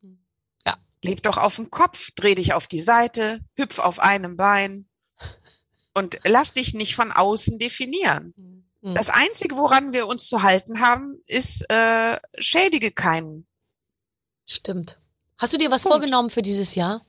[0.66, 0.76] Ja.
[1.02, 4.88] Leb doch auf dem Kopf, dreh dich auf die Seite, hüpf auf einem Bein
[5.94, 8.32] und lass dich nicht von außen definieren.
[8.36, 8.94] Mhm.
[8.94, 13.46] Das Einzige, woran wir uns zu halten haben, ist äh, schädige keinen.
[14.46, 14.98] Stimmt.
[15.38, 15.96] Hast du dir was Punkt.
[15.98, 17.04] vorgenommen für dieses Jahr?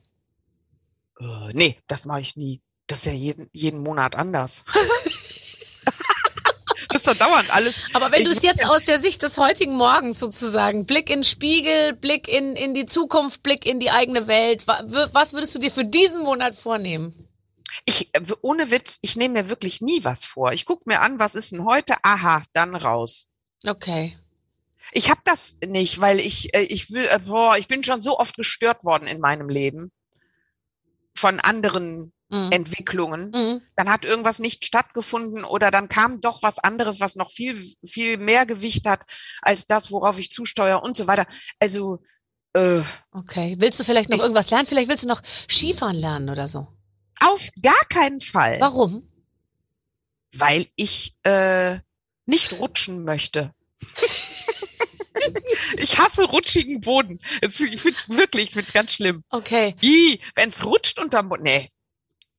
[1.18, 2.60] Äh, nee, das mache ich nie.
[2.86, 4.64] Das ist ja jeden, jeden Monat anders.
[5.84, 7.82] das muss doch dauernd alles.
[7.94, 11.24] Aber wenn du es jetzt aus der Sicht des heutigen Morgens sozusagen, Blick in den
[11.24, 15.70] Spiegel, Blick in, in die Zukunft, Blick in die eigene Welt, was würdest du dir
[15.70, 17.28] für diesen Monat vornehmen?
[17.84, 18.10] Ich,
[18.42, 20.52] ohne Witz, ich nehme mir wirklich nie was vor.
[20.52, 21.94] Ich gucke mir an, was ist denn heute?
[22.02, 23.28] Aha, dann raus.
[23.66, 24.16] Okay.
[24.92, 28.18] Ich habe das nicht, weil ich, äh, ich will, äh, boah, ich bin schon so
[28.18, 29.90] oft gestört worden in meinem Leben
[31.14, 32.48] von anderen Mhm.
[32.50, 33.30] Entwicklungen.
[33.34, 33.60] Mhm.
[33.76, 38.16] Dann hat irgendwas nicht stattgefunden oder dann kam doch was anderes, was noch viel, viel
[38.16, 39.02] mehr Gewicht hat
[39.42, 41.26] als das, worauf ich zusteuere und so weiter.
[41.60, 42.02] Also,
[42.54, 42.80] äh,
[43.12, 43.56] Okay.
[43.58, 44.66] Willst du vielleicht noch Ich- irgendwas lernen?
[44.66, 46.66] Vielleicht willst du noch Skifahren lernen oder so.
[47.20, 49.08] auf gar keinen Fall, Warum?
[50.34, 51.78] weil ich äh,
[52.26, 53.52] nicht rutschen möchte.
[55.76, 57.18] ich hasse rutschigen Boden.
[57.42, 59.22] Ich finde wirklich, ich finde es ganz schlimm.
[59.30, 59.76] Okay.
[60.34, 61.68] Wenn es rutscht unterm Boden, nee,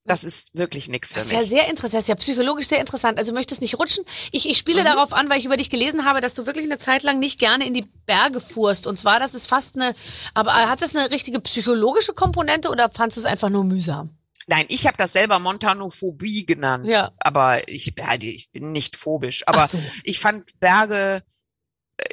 [0.06, 1.42] das ist wirklich nichts für Das ist mich.
[1.42, 3.18] ja sehr interessant, das ist ja psychologisch sehr interessant.
[3.18, 4.04] Also möchtest nicht rutschen.
[4.32, 4.86] Ich, ich spiele Mhm.
[4.86, 7.40] darauf an, weil ich über dich gelesen habe, dass du wirklich eine Zeit lang nicht
[7.40, 8.86] gerne in die Berge fuhrst.
[8.86, 9.96] Und zwar, das ist fast eine,
[10.34, 14.18] aber hat das eine richtige psychologische Komponente oder fandst du es einfach nur mühsam?
[14.48, 16.88] Nein, ich habe das selber Montanophobie genannt.
[16.90, 17.12] Ja.
[17.20, 19.48] Aber ich, ich bin nicht phobisch.
[19.48, 19.80] Aber so.
[20.04, 21.24] ich fand Berge,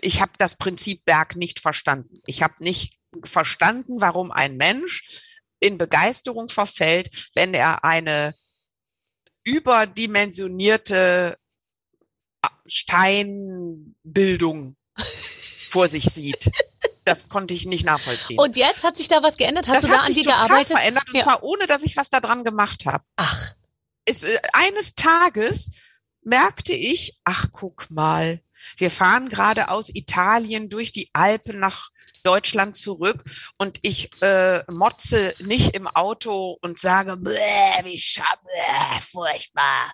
[0.00, 2.22] ich habe das Prinzip Berg nicht verstanden.
[2.26, 5.29] Ich habe nicht verstanden, warum ein Mensch
[5.60, 8.34] in Begeisterung verfällt, wenn er eine
[9.44, 11.36] überdimensionierte
[12.66, 14.76] Steinbildung
[15.70, 16.50] vor sich sieht.
[17.04, 18.38] Das konnte ich nicht nachvollziehen.
[18.38, 19.66] Und jetzt hat sich da was geändert?
[19.68, 20.76] Hast das du da hat an sich dir total gearbeitet?
[20.76, 21.22] verändert und Ja.
[21.22, 23.04] zwar ohne, dass ich was daran gemacht habe.
[23.16, 23.54] Ach,
[24.04, 25.70] es, äh, eines Tages
[26.22, 28.42] merkte ich, ach guck mal,
[28.76, 31.88] wir fahren gerade aus Italien durch die Alpen nach
[32.22, 33.24] Deutschland zurück
[33.58, 37.38] und ich äh, motze nicht im Auto und sage, "Bäh,
[37.84, 38.40] wie schade,
[39.10, 39.92] furchtbar,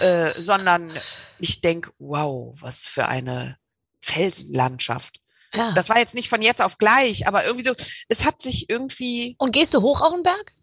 [0.00, 0.92] äh, sondern
[1.38, 3.56] ich denk, wow, was für eine
[4.00, 5.20] Felsenlandschaft.
[5.54, 5.72] ja.
[5.72, 7.74] Das war jetzt nicht von jetzt auf gleich, aber irgendwie so,
[8.08, 10.54] es hat sich irgendwie Und gehst du hoch auf den Berg?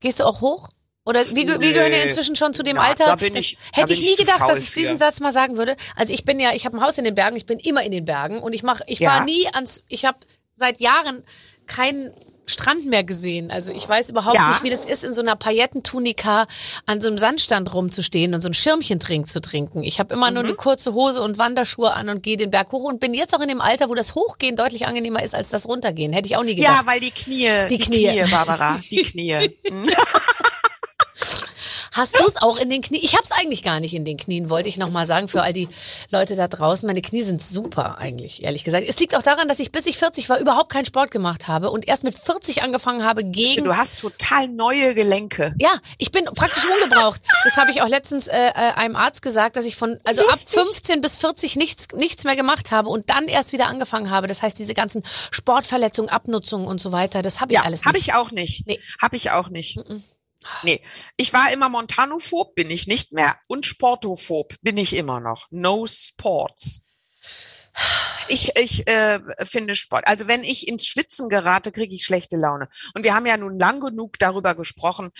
[0.00, 0.68] Gehst du auch hoch?
[1.06, 2.02] Oder wir, ge- wir gehören Nee.
[2.08, 3.04] inzwischen schon zu dem Ja, Alter.
[3.06, 4.80] da bin das ich- da hätte ich nie gedacht, dass ich für.
[4.80, 5.76] diesen Satz mal sagen würde.
[5.96, 7.92] Also ich bin ja, ich habe ein Haus in den Bergen, ich bin immer in
[7.92, 9.10] den Bergen und ich mache, ich Ja.
[9.10, 10.18] fahre nie ans, ich habe
[10.54, 11.22] seit Jahren
[11.66, 12.10] keinen
[12.46, 13.50] Strand mehr gesehen.
[13.50, 14.48] Also ich weiß überhaupt Ja.
[14.50, 16.46] nicht, wie das ist, in so einer Paillettentunika
[16.84, 19.82] an so einem Sandstand rumzustehen und so ein Schirmchentrink zu trinken.
[19.82, 20.48] Ich habe immer nur Mhm.
[20.50, 23.40] eine kurze Hose und Wanderschuhe an und gehe den Berg hoch und bin jetzt auch
[23.40, 26.12] in dem Alter, wo das Hochgehen deutlich angenehmer ist als das Runtergehen.
[26.12, 26.80] Hätte ich auch nie gedacht.
[26.80, 28.22] Ja, weil die Knie, Die Knie.
[28.30, 29.50] Barbara, die Knie.
[31.94, 33.02] Hast du es auch in den Knien?
[33.04, 35.52] Ich habe es eigentlich gar nicht in den Knien, wollte ich nochmal sagen für all
[35.52, 35.68] die
[36.10, 36.86] Leute da draußen.
[36.86, 38.84] Meine Knie sind super eigentlich, ehrlich gesagt.
[38.88, 41.70] Es liegt auch daran, dass ich bis ich 40 war überhaupt keinen Sport gemacht habe
[41.70, 43.64] und erst mit 40 angefangen habe gegen...
[43.64, 45.54] Du hast total neue Gelenke.
[45.58, 47.20] Ja, ich bin praktisch ungebraucht.
[47.44, 50.32] Das habe ich auch letztens äh, äh, einem Arzt gesagt, dass ich von also ab
[50.32, 50.60] Lustig.
[50.60, 54.26] 15 bis 40 nichts nichts mehr gemacht habe und dann erst wieder angefangen habe.
[54.26, 57.86] Das heißt, diese ganzen Sportverletzungen, Abnutzungen und so weiter, das habe ich Ja, alles nicht.
[57.86, 58.66] habe ich auch nicht.
[58.66, 58.80] Nee.
[59.00, 59.78] Habe ich auch nicht.
[60.62, 60.82] Nee,
[61.16, 63.36] ich war immer Montanophob, bin ich nicht mehr.
[63.46, 65.46] Und Sportophob bin ich immer noch.
[65.50, 66.82] No Sports.
[68.28, 70.06] Ich, ich äh, finde Sport.
[70.06, 72.68] Also wenn ich ins Schwitzen gerate, kriege ich schlechte Laune.
[72.94, 75.10] Und wir haben ja nun lang genug darüber gesprochen,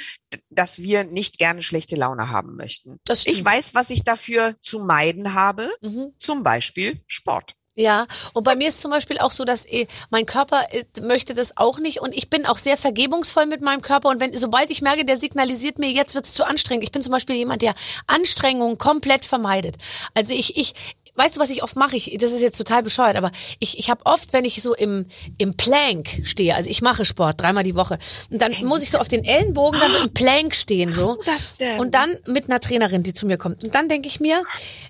[0.49, 3.01] dass wir nicht gerne schlechte Laune haben möchten.
[3.25, 5.71] Ich weiß, was ich dafür zu meiden habe.
[5.83, 6.15] Mhm.
[6.19, 7.55] Zum Beispiel Sport.
[7.77, 11.35] Ja, und bei mir ist zum Beispiel auch so, dass eh, mein Körper äh, möchte
[11.35, 14.71] das auch nicht und ich bin auch sehr vergebungsvoll mit meinem Körper und wenn, sobald
[14.71, 16.85] ich merke, der signalisiert mir, jetzt wird's zu anstrengend.
[16.85, 17.75] Ich bin zum Beispiel jemand, der
[18.07, 19.75] Anstrengungen komplett vermeidet.
[20.15, 20.75] Also ich, ich,
[21.17, 21.97] weißt du, was ich oft mache?
[21.97, 25.07] Ich, das ist jetzt total bescheuert, aber ich, ich habe oft, wenn ich so im,
[25.39, 27.99] im Plank stehe, also ich mache Sport dreimal die Woche,
[28.31, 31.15] und dann muss ich so auf den Ellenbogen dann so im Plank stehen, so.
[31.17, 31.79] du das denn?
[31.81, 33.63] Und dann mit einer Trainerin, die zu mir kommt.
[33.65, 34.43] Und dann denke ich mir,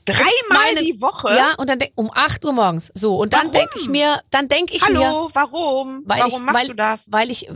[0.05, 1.35] Dreimal meine- die Woche?
[1.35, 2.91] ja, und dann denk, um 8 Uhr morgens.
[2.95, 6.03] So, und dann denke ich mir, dann denke ich mir, Hallo, warum?
[6.05, 7.13] warum ich, machst weil, du das?
[7.13, 7.53] Weil ich, äh,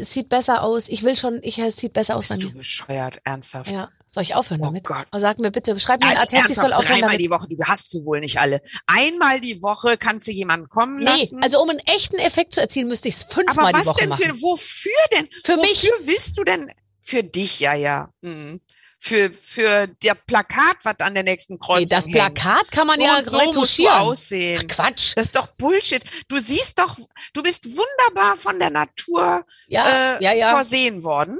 [0.00, 0.88] es sieht besser aus.
[0.88, 3.70] Ich will schon, ich, es sieht besser aus Bist du bescheuert, ernsthaft?
[3.70, 3.90] Ja.
[4.10, 4.84] Soll ich aufhören Oh damit?
[4.84, 5.04] Gott.
[5.12, 7.20] Oh, sag mir bitte, schreib mir Nein, einen Attest, ich soll aufhören dreimal damit.
[7.20, 8.62] die Woche, die hast du wohl nicht alle.
[8.86, 11.42] Einmal die Woche kannst du jemanden kommen Nee, lassen.
[11.42, 14.00] also um einen echten Effekt zu erzielen, müsste ich es aber fünfmal die was Woche
[14.00, 14.22] denn machen.
[14.24, 15.28] für, wofür denn?
[15.44, 15.90] Für wofür mich.
[16.04, 16.72] willst du denn?
[17.02, 18.08] Für dich, ja, ja.
[18.22, 18.60] Mhm.
[19.00, 22.14] Für, für der Plakat, was an der nächsten Kreuzung nee, das hängt.
[22.16, 23.92] Plakat kann man So ja so retuschieren.
[23.94, 24.60] aussehen.
[24.64, 25.12] Ach, Quatsch.
[25.16, 26.02] Das ist doch Bullshit.
[26.28, 26.96] Du siehst doch,
[27.34, 30.54] du bist wunderbar von der Natur Ja, äh, ja, ja.
[30.54, 31.38] versehen worden.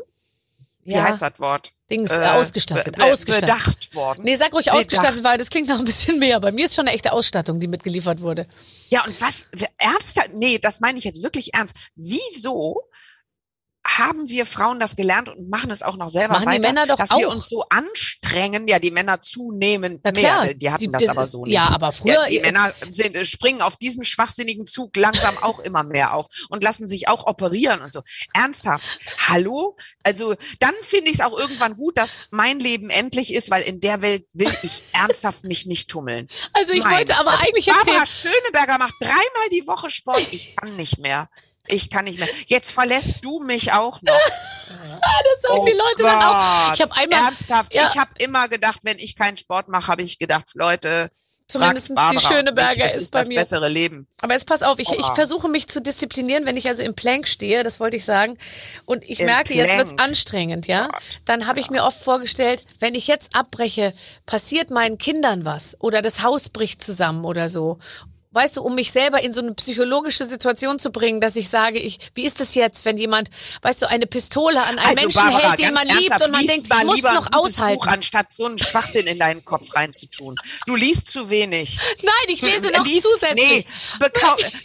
[0.84, 1.72] Wie heißt das Wort?
[1.90, 3.00] Dings, Äh, ausgestattet.
[3.00, 3.40] ausgestattet.
[3.48, 4.22] Bedacht worden.
[4.24, 4.78] Nee, sag ruhig Bedacht.
[4.80, 6.38] ausgestattet, weil das klingt noch ein bisschen mehr.
[6.40, 8.46] Bei mir ist schon eine echte Ausstattung, die mitgeliefert wurde.
[8.90, 9.46] Ja, und was,
[9.78, 11.76] ernsthaft, nee, das meine ich jetzt wirklich ernst.
[11.94, 12.82] Wieso
[13.96, 16.86] haben wir Frauen das gelernt und machen es auch noch selber machen die weiter, Männer
[16.86, 17.34] doch dass wir auch.
[17.34, 18.68] uns so anstrengen.
[18.68, 20.54] Ja, die Männer zunehmend Na klar, mehr.
[20.54, 21.54] Die hatten die- das, das aber so nicht.
[21.54, 25.58] ja, aber früher- Ja, die Männer sind, äh, springen auf diesen schwachsinnigen Zug langsam auch
[25.60, 28.02] immer mehr auf und lassen sich auch operieren und so.
[28.34, 28.84] Ernsthaft.
[29.26, 29.76] Hallo?
[30.04, 33.80] Also dann finde ich es auch irgendwann gut, dass mein Leben endlich ist, weil in
[33.80, 36.28] der Welt will ich ernsthaft mich nicht tummeln.
[36.52, 36.98] Also ich Nein.
[36.98, 37.86] wollte aber Also eigentlich erzählen.
[37.86, 40.26] Barbara Schöneberger macht dreimal die Woche Sport.
[40.30, 41.28] Ich kann nicht mehr.
[41.68, 42.28] Ich kann nicht mehr.
[42.46, 44.14] Jetzt verlässt du mich auch noch.
[45.00, 46.66] Das sagen die Leute dann auch.
[46.68, 46.74] Gott.
[46.74, 47.88] Ich habe einmal Ernsthaft, Ja.
[47.90, 51.10] ich habe immer gedacht, wenn ich keinen Sport mache, habe ich gedacht, Leute,
[51.46, 53.38] zumindest die Schöneberger nicht, es ist, ist bei das mir.
[53.38, 54.06] bessere Leben.
[54.20, 57.26] Aber jetzt pass auf, ich, ich versuche mich zu disziplinieren, wenn ich also im Plank
[57.28, 58.36] stehe, das wollte ich sagen.
[58.84, 60.08] Und ich Im merke, jetzt wird's Plank.
[60.10, 60.88] anstrengend, ja.
[60.88, 61.02] Gott.
[61.24, 63.94] Dann habe ich mir oft vorgestellt, wenn ich jetzt abbreche,
[64.26, 67.78] passiert meinen Kindern was oder das Haus bricht zusammen oder so.
[68.30, 71.78] Weißt du, um mich selber in so eine psychologische Situation zu bringen, dass ich sage,
[71.78, 73.30] ich, wie ist das jetzt, wenn jemand,
[73.62, 76.46] weißt du, eine Pistole an einen Menschen Also Barbara, hält, den man liebt und man
[76.46, 77.78] denkt, ich muss noch aushalten.
[77.78, 80.36] Buch, anstatt so einen Schwachsinn in deinen Kopf reinzutun.
[80.66, 81.80] Du liest zu wenig.
[82.02, 83.66] Nein, ich lese noch Lies- zusätzlich.
[83.98, 84.08] Nee,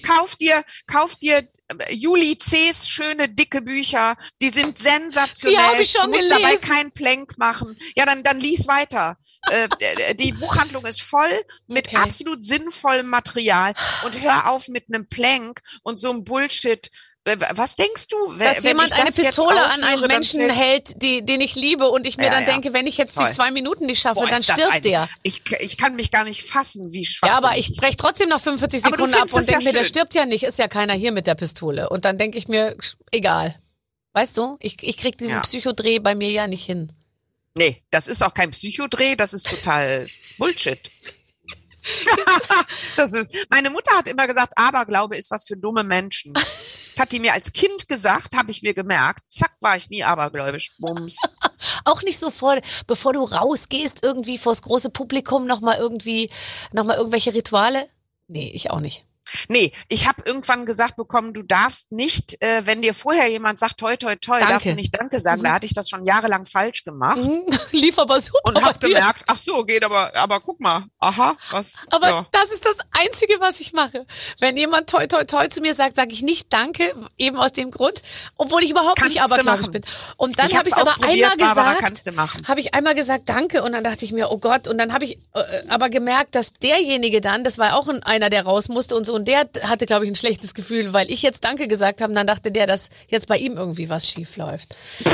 [0.05, 1.47] kauf dir, kauf dir
[1.89, 4.15] Juli C.'s schöne dicke Bücher.
[4.41, 5.57] Die sind sensationell.
[5.57, 6.69] Die hab ich schon du musst dabei gelesen.
[6.69, 7.77] kein Plank machen.
[7.95, 9.17] Ja, dann, dann lies weiter.
[9.49, 11.97] Äh, die Buchhandlung ist voll mit Okay.
[11.97, 13.73] absolut sinnvollem Material
[14.05, 16.89] und hör auf mit einem Plank und so einem Bullshit.
[17.25, 20.49] Äh, Was denkst du, wenn, dass wenn jemand eine das Pistole an aufhöre, einen Menschen
[20.49, 22.51] hält, die, den ich liebe und ich mir Ja, dann ja.
[22.51, 23.27] denke, wenn ich jetzt Toll.
[23.27, 25.07] die zwei Minuten nicht schaffe, Boah, dann stirbt ein- der.
[25.23, 28.41] Ich, ich kann mich gar nicht fassen, wie schwach Ja, aber ich breche trotzdem noch
[28.41, 30.59] 45 Aber du Sekunden ab und es ja denke mir, der stirbt ja nicht, ist
[30.59, 31.87] ja keiner hier mit der Pistole.
[31.89, 32.75] Und dann denke ich mir,
[33.11, 33.55] egal.
[34.11, 35.41] Weißt du, ich, ich krieg diesen.
[35.41, 36.91] Psychodreh bei mir ja nicht hin.
[37.55, 40.07] Nee, das ist auch kein Psychodreh, das ist total
[40.37, 40.79] Bullshit.
[42.95, 46.33] das ist, meine Mutter hat immer gesagt, Aberglaube ist was für dumme Menschen.
[46.33, 49.21] Das hat die mir als Kind gesagt, habe ich mir gemerkt.
[49.27, 50.75] Zack, war ich nie abergläubisch.
[50.79, 51.17] Bums.
[51.85, 56.29] Auch nicht so vor, bevor du rausgehst, irgendwie vors große Publikum nochmal irgendwie,
[56.71, 57.89] nochmal irgendwelche Rituale?
[58.27, 59.05] Nee, ich auch nicht.
[59.47, 63.79] Nee, ich habe irgendwann gesagt bekommen, du darfst nicht, äh, wenn dir vorher jemand sagt,
[63.79, 64.53] toi, toi, toi, Danke.
[64.53, 65.41] darfst du nicht Danke sagen.
[65.41, 65.45] Mhm.
[65.45, 67.17] Da hatte ich das schon jahrelang falsch gemacht.
[67.17, 67.43] Mhm.
[67.71, 71.83] Lief aber super Und habe gemerkt, ach so, geht aber, aber guck mal, aha, was.
[71.89, 72.27] Aber ja.
[72.31, 74.05] das ist das Einzige, was ich mache.
[74.39, 77.71] Wenn jemand toi toi toi zu mir sagt, sage ich nicht Danke, eben aus dem
[77.71, 78.01] Grund,
[78.37, 79.83] obwohl ich überhaupt Kannst nicht abergläubisch bin.
[80.17, 83.73] Und dann habe ich hab's aber einmal Barbara, gesagt, habe ich einmal gesagt Danke und
[83.73, 87.21] dann dachte ich mir, oh Gott, und dann habe ich äh, aber gemerkt, dass derjenige
[87.21, 90.05] dann, das war auch ein, einer, der raus musste und so, und der hatte, glaube
[90.05, 92.89] ich, ein schlechtes Gefühl, weil ich jetzt Danke gesagt habe, und dann dachte der, dass
[93.09, 94.75] jetzt bei ihm irgendwie was schief läuft.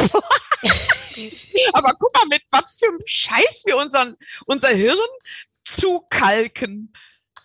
[1.74, 4.98] Aber guck mal, mit was für einem Scheiß wir unseren, unser Hirn
[5.64, 6.94] zukalken.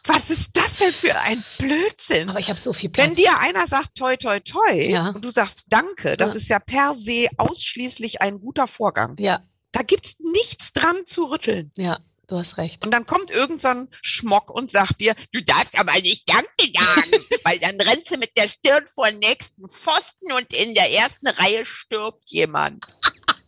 [0.06, 2.28] Was ist das denn für ein Blödsinn?
[2.28, 3.06] Aber ich habe so viel Platz.
[3.06, 5.08] Wenn dir einer sagt toi toi toi Ja.
[5.10, 6.38] und du sagst Danke, das Ja.
[6.38, 9.16] ist ja per se ausschließlich ein guter Vorgang.
[9.18, 9.40] ja,
[9.72, 11.72] Da gibt's nichts dran zu rütteln.
[11.76, 11.98] ja,
[12.28, 12.84] du hast recht.
[12.84, 16.72] Und dann kommt irgend so ein Schmock und sagt dir, du darfst aber nicht Danke
[16.78, 17.10] sagen,
[17.44, 21.28] weil dann rennst du mit der Stirn vor den nächsten Pfosten und in der ersten
[21.28, 22.84] Reihe stirbt jemand.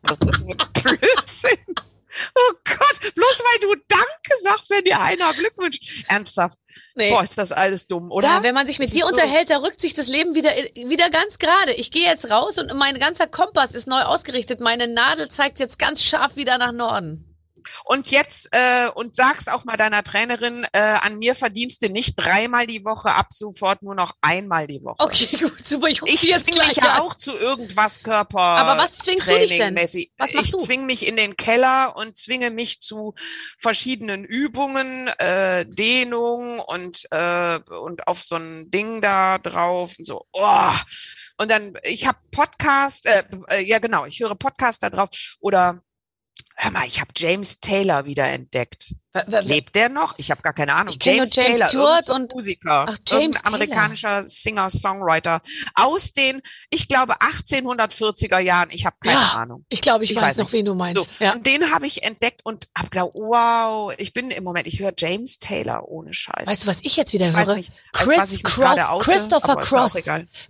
[0.02, 1.74] Das ist so ein Blödsinn.
[2.34, 6.04] Oh Gott, bloß weil du Danke sagst, wenn dir einer Glück wünscht.
[6.08, 6.56] Ernsthaft.
[6.94, 7.10] Nee.
[7.10, 8.28] Boah, ist das alles dumm, oder?
[8.28, 11.10] Ja, wenn man sich mit dir so- unterhält, da rückt sich das Leben wieder, wieder
[11.10, 11.74] ganz gerade.
[11.74, 14.60] Ich gehe jetzt raus und mein ganzer Kompass ist neu ausgerichtet.
[14.60, 17.35] Meine Nadel zeigt jetzt ganz scharf wieder nach Norden.
[17.84, 22.14] Und jetzt, äh, und sagst auch mal deiner Trainerin, äh, an mir verdienst du nicht
[22.16, 24.96] dreimal die Woche, ab sofort nur noch einmal die Woche.
[24.98, 25.88] Okay, gut, super.
[25.88, 28.40] Ich Ich jetzt zwinge mich ja auch zu irgendwas Körper.
[28.40, 29.58] Aber was zwingst du dich denn?
[29.58, 30.12] trainingmäßig.
[30.16, 30.58] Was machst ich du?
[30.58, 33.14] zwinge mich in den Keller und zwinge mich zu
[33.58, 40.26] verschiedenen Übungen, äh, Dehnung und äh, und auf so ein Ding da drauf und so.
[40.32, 40.72] Oh.
[41.38, 45.10] Und dann, ich habe Podcast, äh, äh, ja genau, ich höre Podcast da drauf
[45.40, 45.82] oder
[46.58, 48.94] Hör mal, ich habe James Taylor wieder entdeckt.
[49.42, 50.14] Lebt der noch?
[50.18, 50.94] Ich habe gar keine Ahnung.
[50.94, 55.40] Nur James Taylor, Stewart und- Musiker, Ach, James amerikanischer Singer-Songwriter
[55.74, 58.68] aus den, ich glaube, 1840er Jahren.
[58.72, 59.64] Ich habe keine Ja, Ahnung.
[59.68, 60.52] Ich glaube, ich, Ich weiß, weiß noch, nicht.
[60.54, 60.98] wen du meinst.
[60.98, 61.32] So, ja.
[61.32, 64.92] und den habe ich entdeckt und habe gedacht, wow, ich bin im Moment, ich höre
[64.96, 66.46] James Taylor ohne Scheiß.
[66.46, 67.54] Weißt du, was ich jetzt wieder höre?
[67.54, 69.94] nicht, Chris Cross, oute, Christopher Cross.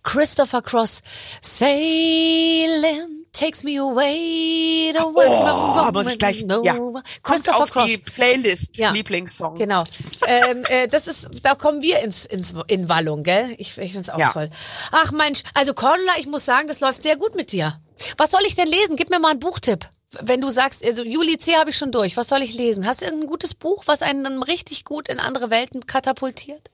[0.02, 1.02] Christopher Cross.
[1.40, 6.74] Sailing takes me away Oh, I'm muss ich gleich- going ja.
[6.74, 7.86] Kommt Christopher auf Cross.
[7.86, 8.90] die Playlist, Ja.
[8.92, 9.56] Lieblingssong.
[9.56, 9.84] Genau.
[10.26, 13.54] ähm, äh, das ist, da kommen wir ins, ins in Wallung, gell?
[13.58, 14.32] Ich, ich find's auch Ja.
[14.32, 14.50] toll.
[14.92, 17.80] Ach Mensch, also Cordula, ich muss sagen, das läuft sehr gut mit dir.
[18.16, 18.96] Was soll ich denn lesen?
[18.96, 19.88] Gib mir mal einen Buchtipp.
[20.20, 21.56] Wenn du sagst, also Juli C.
[21.56, 22.16] habe ich schon durch.
[22.16, 22.86] Was soll ich lesen?
[22.86, 26.70] Hast du irgendein gutes Buch, was einen richtig gut in andere Welten katapultiert?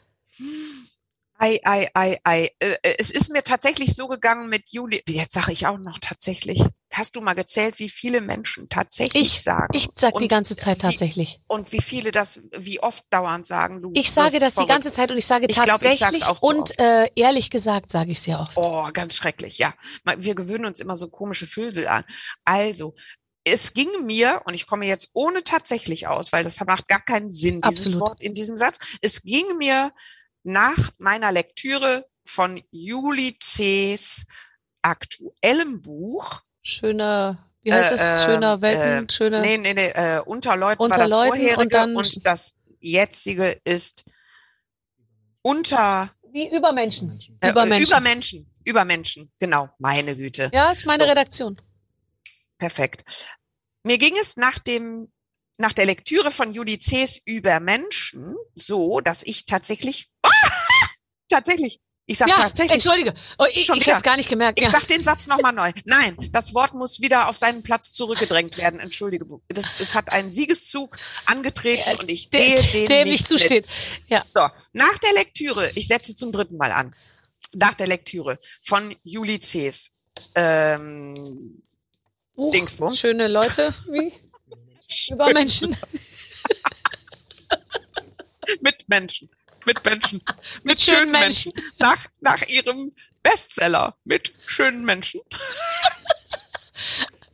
[1.45, 2.51] Ei, ei, ei, ei.
[2.61, 5.03] Äh, äh, es ist mir tatsächlich so gegangen mit Juli.
[5.09, 6.62] Jetzt sage ich auch noch tatsächlich.
[6.93, 9.66] Hast du mal gezählt, wie viele Menschen tatsächlich Ich- sagen?
[9.72, 11.40] Ich sag die ganze Zeit wie- tatsächlich.
[11.49, 13.82] Und wie viele das, wie oft dauernd sagen?
[13.82, 16.40] Du Ich sage das die ganze Zeit und ich sage Ich glaub, ich tatsächlich auch
[16.43, 16.80] und oft.
[16.80, 18.51] äh, ehrlich gesagt sage ich es ja auch.
[18.55, 19.74] Oh, ganz schrecklich, ja.
[20.18, 22.05] Wir gewöhnen uns immer so komische Füllsel an.
[22.45, 22.95] Also,
[23.43, 27.32] es ging mir, und ich komme jetzt ohne tatsächlich aus, weil das macht gar keinen
[27.32, 28.01] Sinn, dieses Absolut.
[28.11, 28.78] Wort in diesem Satz.
[29.01, 29.90] Es ging mir
[30.43, 34.24] nach meiner Lektüre von Juli C.'s
[34.82, 38.01] aktuellem Buch, Schöner, wie heißt Äh, es?
[38.01, 39.40] äh, Schöner Welten, äh, schöner.
[39.40, 42.55] nee, nee, nee, äh, unter Leuten Unter war das Leuten vorherige und dann- und das
[42.80, 44.05] jetzige ist
[45.43, 47.18] unter Wie Übermenschen.
[47.40, 47.86] äh, Übermenschen.
[47.86, 50.51] über Menschen, über Menschen, genau, meine Güte.
[50.53, 51.09] ja, ist meine So.
[51.09, 51.61] Redaktion.
[52.59, 53.05] Perfekt.
[53.82, 55.12] Mir ging es nach dem,
[55.59, 60.09] nach der Lektüre von Judy C.'s über Menschen so, dass ich tatsächlich,
[61.32, 63.14] tatsächlich, ich sag Ja, tatsächlich, entschuldige.
[63.38, 64.58] Oh, ich Schon ich hätte es gar nicht gemerkt.
[64.58, 64.70] ich Ja.
[64.70, 65.72] sag den Satz nochmal neu.
[65.84, 68.80] Nein, das Wort muss wieder auf seinen Platz zurückgedrängt werden.
[68.80, 73.66] Entschuldige, das, das hat einen Siegeszug angetreten und ich Dem, gehe den dem nicht zusteht.
[74.08, 74.24] Ja.
[74.34, 76.94] So, nach der Lektüre, ich setze zum dritten Mal an,
[77.54, 79.90] nach der Lektüre von Juli C.'s
[80.34, 81.62] ähm,
[82.34, 82.98] Buch, Dingsbums.
[82.98, 84.12] schöne Leute, wie
[85.12, 85.76] Übermenschen.
[88.60, 89.30] mit Menschen,
[89.72, 91.52] mit Menschen, mit, Mit schönen schönen Menschen.
[91.78, 92.92] Nach, nach ihrem
[93.22, 95.20] Bestseller mit schönen Menschen.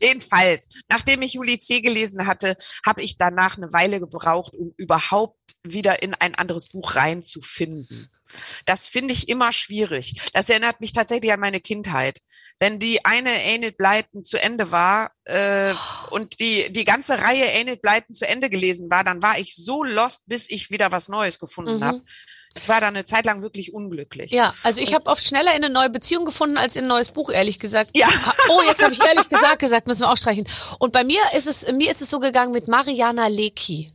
[0.01, 1.80] Jedenfalls, nachdem ich Juli C.
[1.80, 6.95] gelesen hatte, habe ich danach eine Weile gebraucht, um überhaupt wieder in ein anderes Buch
[6.95, 8.09] reinzufinden.
[8.64, 10.20] Das finde ich immer schwierig.
[10.35, 12.18] Das erinnert mich tatsächlich an meine Kindheit.
[12.61, 15.72] Wenn die eine Enid Blyton zu Ende war äh,
[16.11, 19.85] und die, die ganze Reihe Enid Blyton zu Ende gelesen war, dann war ich so
[19.85, 21.85] lost, bis ich wieder was Neues gefunden Mhm.
[21.85, 22.03] habe.
[22.61, 24.33] Ich war da eine Zeit lang wirklich unglücklich.
[24.33, 27.11] Ja, also ich habe oft schneller in eine neue Beziehung gefunden als in ein neues
[27.11, 27.91] Buch, ehrlich gesagt.
[27.95, 28.09] Ja.
[28.09, 30.49] Ha- Oh, jetzt habe ich ehrlich gesagt gesagt, müssen wir auch streichen.
[30.81, 33.93] Und bei mir ist es, mir ist es so gegangen mit Mariana Lecki.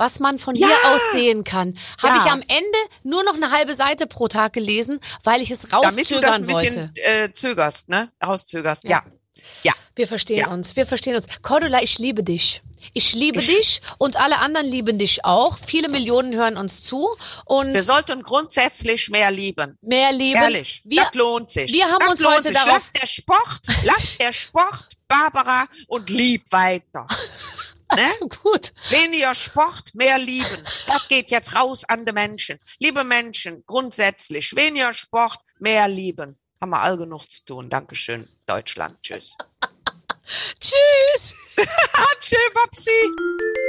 [0.00, 0.66] Was man von Ja.
[0.66, 2.24] hier aus sehen kann, habe Ja.
[2.24, 6.10] ich am Ende nur noch eine halbe Seite pro Tag gelesen, weil ich es Damit
[6.10, 6.90] du das ein rauszögern wollte.
[6.92, 8.10] bisschen äh, zögerst, ne?
[8.24, 8.84] Rauszögerst.
[8.84, 9.02] Ja.
[9.62, 9.72] Ja.
[9.94, 11.26] Wir verstehen uns, wir verstehen uns.
[11.42, 12.62] Cordula, ich liebe dich.
[12.94, 15.58] Ich liebe dich und alle anderen lieben dich auch.
[15.58, 17.06] Viele Millionen hören uns zu
[17.44, 19.76] und Wir sollten grundsätzlich mehr lieben.
[19.82, 20.40] mehr lieben.
[20.40, 21.70] Ehrlich, Wir, das lohnt sich.
[21.74, 22.56] wir haben das uns lohnt heute sich.
[22.56, 27.06] darauf- Lass der Sport, lass der Sport, Barbara, und lieb weiter.
[27.96, 28.08] Ne?
[28.18, 28.72] so gut.
[28.90, 30.62] Weniger Sport, mehr lieben.
[30.86, 32.58] Das geht jetzt raus an die Menschen.
[32.78, 36.38] Liebe Menschen, grundsätzlich, weniger Sport, mehr lieben.
[36.60, 37.68] Haben wir all genug zu tun.
[37.68, 39.02] Dankeschön, Deutschland.
[39.02, 39.36] Tschüss.
[40.60, 41.34] Tschüss.
[42.20, 43.59] Tschüss, Babsi.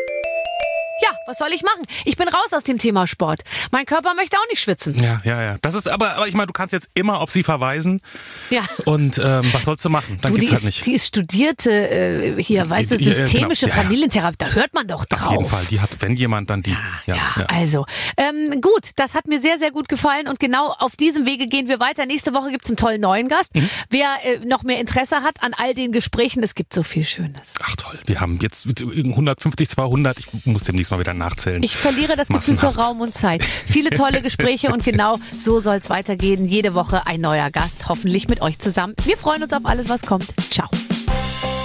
[1.01, 1.83] Ja, was soll ich machen?
[2.05, 3.41] Ich bin raus aus dem Thema Sport.
[3.71, 5.01] Mein Körper möchte auch nicht schwitzen.
[5.01, 5.57] Ja, ja, ja.
[5.61, 8.01] Das ist aber, aber ich meine, du kannst jetzt immer auf sie verweisen.
[8.49, 8.63] Ja.
[8.85, 10.19] Und ähm, was sollst du machen?
[10.21, 10.85] Dann Du, die geht's halt ist, nicht.
[10.85, 13.75] die ist studierte äh, hier, weißt du, Die- die- äh, systemische genau.
[13.75, 13.83] Ja, ja.
[13.83, 14.35] Familientherapie.
[14.39, 15.21] Da hört man doch drauf.
[15.27, 15.65] Auf jeden Fall.
[15.71, 16.71] Die hat, wenn jemand, dann die.
[16.71, 16.77] Ja,
[17.07, 17.45] Ja, ja.
[17.47, 17.85] also
[18.17, 21.67] ähm, gut, das hat mir sehr, sehr gut gefallen und genau auf diesem Wege gehen
[21.67, 22.05] wir weiter.
[22.05, 23.55] Nächste Woche gibt's einen tollen neuen Gast.
[23.55, 23.69] Mhm.
[23.89, 27.53] Wer äh, noch mehr Interesse hat an all den Gesprächen, es gibt so viel Schönes.
[27.63, 27.99] Ach toll.
[28.05, 30.19] Wir haben jetzt 150, 200.
[30.19, 31.63] Ich muss demnächst mal wieder nachzählen.
[31.63, 32.67] Ich verliere das Gefühl für.
[32.67, 33.43] Raum und Zeit.
[33.43, 36.45] Viele tolle Gespräche und genau so soll's weitergehen.
[36.45, 38.93] Jede Woche ein neuer Gast, hoffentlich mit euch zusammen.
[39.03, 40.27] Wir freuen uns auf alles, was kommt.
[40.51, 40.69] Ciao.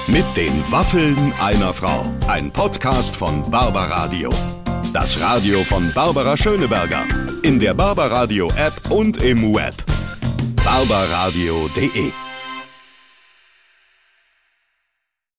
[0.08, 2.06] Mit den Waffeln einer Frau.
[2.28, 4.30] Ein Podcast von Barbaradio.
[4.92, 7.02] Das Radio von Barbara Schöneberger.
[7.42, 9.74] In der Barbaradio App und im Web.
[10.64, 12.25] barbaradio.de